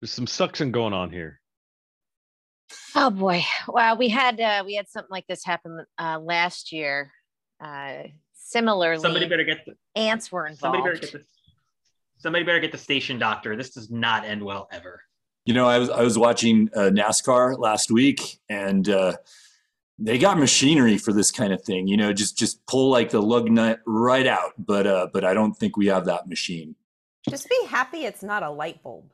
there's 0.00 0.12
some 0.12 0.26
suction 0.26 0.70
going 0.72 0.92
on 0.92 1.10
here. 1.10 1.40
Oh 2.94 3.10
boy. 3.10 3.42
Wow, 3.66 3.94
we 3.96 4.08
had 4.08 4.40
uh, 4.40 4.62
we 4.66 4.74
had 4.74 4.88
something 4.88 5.10
like 5.10 5.26
this 5.26 5.44
happen 5.44 5.84
uh, 5.98 6.18
last 6.20 6.72
year. 6.72 7.12
Uh, 7.62 8.04
similarly, 8.34 9.00
Somebody 9.00 9.26
better 9.26 9.44
get 9.44 9.64
the 9.64 9.74
ants 9.96 10.30
were 10.30 10.46
involved. 10.46 10.76
somebody 10.76 10.82
better 10.82 11.00
get 11.00 11.12
the 11.12 11.24
somebody 12.18 12.44
better 12.44 12.60
get 12.60 12.72
the 12.72 12.78
station 12.78 13.18
doctor. 13.18 13.56
This 13.56 13.70
does 13.70 13.90
not 13.90 14.24
end 14.24 14.42
well 14.44 14.68
ever. 14.70 15.02
You 15.44 15.54
know, 15.54 15.66
I 15.66 15.78
was 15.78 15.88
I 15.90 16.02
was 16.02 16.18
watching 16.18 16.68
uh, 16.74 16.90
NASCAR 16.92 17.58
last 17.58 17.90
week, 17.90 18.38
and 18.48 18.88
uh, 18.88 19.14
they 19.98 20.18
got 20.18 20.38
machinery 20.38 20.96
for 20.96 21.12
this 21.12 21.30
kind 21.30 21.52
of 21.52 21.62
thing. 21.62 21.86
You 21.88 21.96
know, 21.96 22.12
just 22.12 22.38
just 22.38 22.64
pull 22.66 22.90
like 22.90 23.10
the 23.10 23.20
lug 23.20 23.50
nut 23.50 23.80
right 23.86 24.26
out. 24.26 24.52
But 24.58 24.86
uh, 24.86 25.08
but 25.12 25.24
I 25.24 25.34
don't 25.34 25.54
think 25.54 25.76
we 25.76 25.86
have 25.86 26.04
that 26.06 26.28
machine. 26.28 26.76
Just 27.28 27.48
be 27.48 27.66
happy 27.68 28.04
it's 28.04 28.22
not 28.22 28.42
a 28.42 28.50
light 28.50 28.82
bulb. 28.82 29.10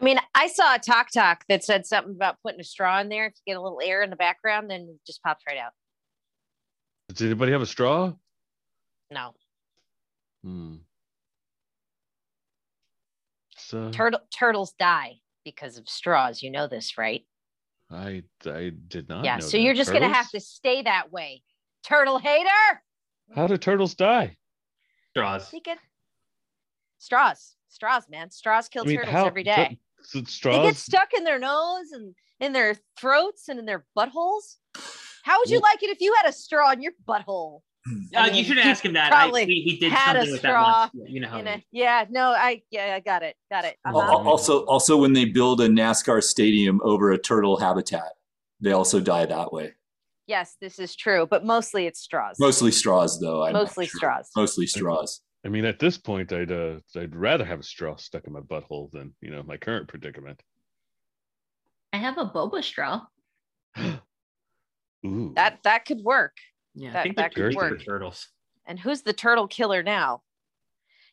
I 0.00 0.04
mean, 0.04 0.18
I 0.34 0.48
saw 0.48 0.74
a 0.74 0.78
talk 0.78 1.10
talk 1.10 1.44
that 1.48 1.62
said 1.62 1.86
something 1.86 2.14
about 2.14 2.36
putting 2.42 2.60
a 2.60 2.64
straw 2.64 3.00
in 3.00 3.08
there. 3.08 3.26
If 3.26 3.34
you 3.44 3.52
get 3.52 3.58
a 3.58 3.62
little 3.62 3.80
air 3.84 4.02
in 4.02 4.10
the 4.10 4.16
background, 4.16 4.70
then 4.70 4.80
it 4.80 5.06
just 5.06 5.22
pops 5.22 5.44
right 5.46 5.58
out. 5.58 5.72
Does 7.10 7.22
anybody 7.22 7.52
have 7.52 7.62
a 7.62 7.66
straw? 7.66 8.12
No. 9.10 9.34
Hmm. 10.42 10.76
So 13.56 13.90
Turtle 13.90 14.20
turtles 14.36 14.74
die 14.78 15.20
because 15.44 15.78
of 15.78 15.88
straws. 15.88 16.42
You 16.42 16.50
know 16.50 16.66
this, 16.66 16.98
right? 16.98 17.24
I 17.94 18.22
I 18.46 18.72
did 18.88 19.08
not. 19.08 19.24
yeah. 19.24 19.36
know 19.36 19.40
So 19.40 19.52
that. 19.56 19.60
you're 19.60 19.74
just 19.74 19.92
gonna 19.92 20.12
have 20.12 20.30
to 20.30 20.40
stay 20.40 20.82
that 20.82 21.12
way. 21.12 21.42
Turtle 21.86 22.18
hater. 22.18 22.48
How 23.34 23.46
do 23.46 23.56
turtles 23.56 23.94
die? 23.94 24.36
Straws. 25.10 25.50
They 25.50 25.60
get 25.60 25.78
straws. 26.98 27.56
Straws, 27.68 28.04
man. 28.08 28.30
Straws 28.30 28.68
kill 28.68 28.84
I 28.84 28.86
mean, 28.86 28.96
turtles 28.98 29.12
how 29.14 29.26
every 29.26 29.42
day. 29.44 29.78
So 30.02 30.20
They 30.20 30.62
get 30.62 30.76
stuck 30.76 31.14
in 31.16 31.24
their 31.24 31.38
nose 31.38 31.92
and 31.92 32.14
in 32.40 32.52
their 32.52 32.76
throats 32.98 33.48
and 33.48 33.58
in 33.58 33.64
their 33.64 33.86
buttholes. 33.96 34.56
How 35.24 35.38
would 35.38 35.48
you 35.50 35.60
Well- 35.60 35.70
like 35.72 35.82
it 35.82 35.90
if 35.90 36.00
you 36.00 36.14
had 36.14 36.28
a 36.28 36.32
straw 36.32 36.70
in 36.72 36.82
your 36.82 36.92
butthole? 37.08 37.62
Uh, 37.86 37.96
I 38.16 38.30
you 38.30 38.44
should 38.44 38.56
he 38.56 38.62
ask 38.62 38.84
him 38.84 38.94
that. 38.94 39.12
I, 39.12 39.24
probably 39.24 39.44
he, 39.44 39.62
he 39.62 39.76
did 39.76 39.92
had 39.92 40.16
a 40.16 40.20
something 40.20 40.32
with 40.32 40.42
that 40.42 40.48
straw 40.48 40.88
once. 40.94 41.10
You 41.10 41.20
know 41.20 41.28
how 41.28 41.40
a, 41.40 41.64
yeah, 41.70 42.04
no, 42.08 42.30
I 42.30 42.62
yeah, 42.70 42.94
I 42.94 43.00
got 43.00 43.22
it, 43.22 43.36
got 43.50 43.64
it. 43.64 43.76
Uh-huh. 43.84 43.98
Also, 43.98 44.64
also 44.64 44.96
when 44.96 45.12
they 45.12 45.26
build 45.26 45.60
a 45.60 45.68
NASCAR 45.68 46.22
stadium 46.22 46.80
over 46.82 47.12
a 47.12 47.18
turtle 47.18 47.58
habitat, 47.58 48.12
they 48.60 48.72
also 48.72 49.00
die 49.00 49.26
that 49.26 49.52
way. 49.52 49.74
Yes, 50.26 50.56
this 50.60 50.78
is 50.78 50.96
true, 50.96 51.26
but 51.28 51.44
mostly 51.44 51.86
it's 51.86 52.00
straws. 52.00 52.36
Mostly 52.40 52.70
straws, 52.70 53.20
though. 53.20 53.44
I'm 53.44 53.52
Mostly 53.52 53.84
sure. 53.86 53.98
straws. 53.98 54.30
Mostly 54.34 54.66
straws. 54.66 55.20
I 55.44 55.50
mean, 55.50 55.66
at 55.66 55.78
this 55.78 55.98
point, 55.98 56.32
I'd 56.32 56.50
uh, 56.50 56.76
I'd 56.96 57.14
rather 57.14 57.44
have 57.44 57.60
a 57.60 57.64
straw 57.64 57.96
stuck 57.96 58.26
in 58.26 58.32
my 58.32 58.40
butthole 58.40 58.90
than 58.92 59.14
you 59.20 59.30
know 59.30 59.42
my 59.42 59.58
current 59.58 59.88
predicament. 59.88 60.42
I 61.92 61.98
have 61.98 62.16
a 62.16 62.24
boba 62.24 62.64
straw. 62.64 63.02
Ooh, 65.06 65.34
That 65.36 65.58
that 65.64 65.84
could 65.84 66.00
work. 66.00 66.32
Yeah, 66.74 66.90
I 66.90 66.92
That- 66.92 67.02
think 67.04 67.16
that 67.16 67.32
they're 67.34 67.48
could 67.50 67.54
good 67.54 67.60
for 67.60 67.70
work. 67.70 67.84
turtles. 67.84 68.28
And 68.66 68.78
who's 68.78 69.02
the 69.02 69.12
turtle 69.12 69.46
killer 69.46 69.82
now? 69.82 70.22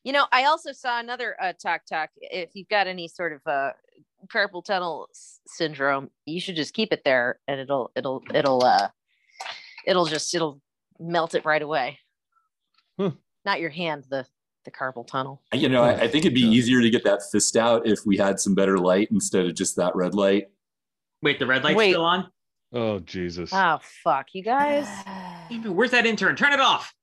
You 0.04 0.14
know, 0.14 0.26
I 0.32 0.46
also 0.46 0.72
saw 0.72 1.00
another 1.00 1.36
uh, 1.42 1.54
talk 1.62 1.86
talk. 1.86 2.10
If 2.18 2.52
you've 2.56 2.70
got 2.70 2.88
any 2.88 3.08
sort 3.08 3.34
of 3.34 3.42
uh, 3.46 3.72
carpal 4.34 4.64
tunnel 4.66 5.08
s- 5.12 5.40
syndrome, 5.46 6.10
you 6.26 6.40
should 6.42 6.56
just 6.56 6.74
keep 6.74 6.92
it 6.92 7.04
there, 7.06 7.40
and 7.48 7.60
it'll 7.60 7.92
it'll 7.96 8.24
it'll 8.34 8.64
uh 8.64 8.88
it'll 9.86 10.06
just 10.06 10.34
it'll 10.34 10.60
melt 11.00 11.36
it 11.36 11.46
right 11.46 11.62
away. 11.62 12.00
Huh. 13.00 13.12
Not 13.46 13.60
your 13.60 13.70
hand, 13.70 14.06
the 14.10 14.26
the 14.66 14.72
carpal 14.72 15.06
tunnel. 15.06 15.42
You 15.54 15.70
know, 15.70 15.84
I, 15.84 15.92
I 16.02 16.08
think 16.08 16.26
it'd 16.26 16.34
be 16.34 16.42
easier 16.48 16.82
to 16.82 16.90
get 16.90 17.04
that 17.04 17.22
fist 17.32 17.56
out 17.56 17.86
if 17.88 18.00
we 18.06 18.18
had 18.18 18.40
some 18.40 18.56
better 18.56 18.78
light 18.80 19.10
instead 19.12 19.46
of 19.46 19.54
just 19.56 19.76
that 19.76 19.96
red 19.96 20.16
light. 20.16 20.48
Wait, 21.22 21.38
the 21.38 21.46
red 21.46 21.64
light's 21.64 21.78
Wait. 21.78 21.92
still 21.92 22.06
on? 22.06 22.32
oh 22.74 22.98
Jesus! 23.00 23.52
Oh 23.54 23.80
fuck, 24.04 24.28
you 24.34 24.42
guys! 24.42 24.88
Where's 25.60 25.92
that 25.92 26.06
intern? 26.06 26.36
Turn 26.36 26.54
it 26.54 26.60
off. 26.60 26.94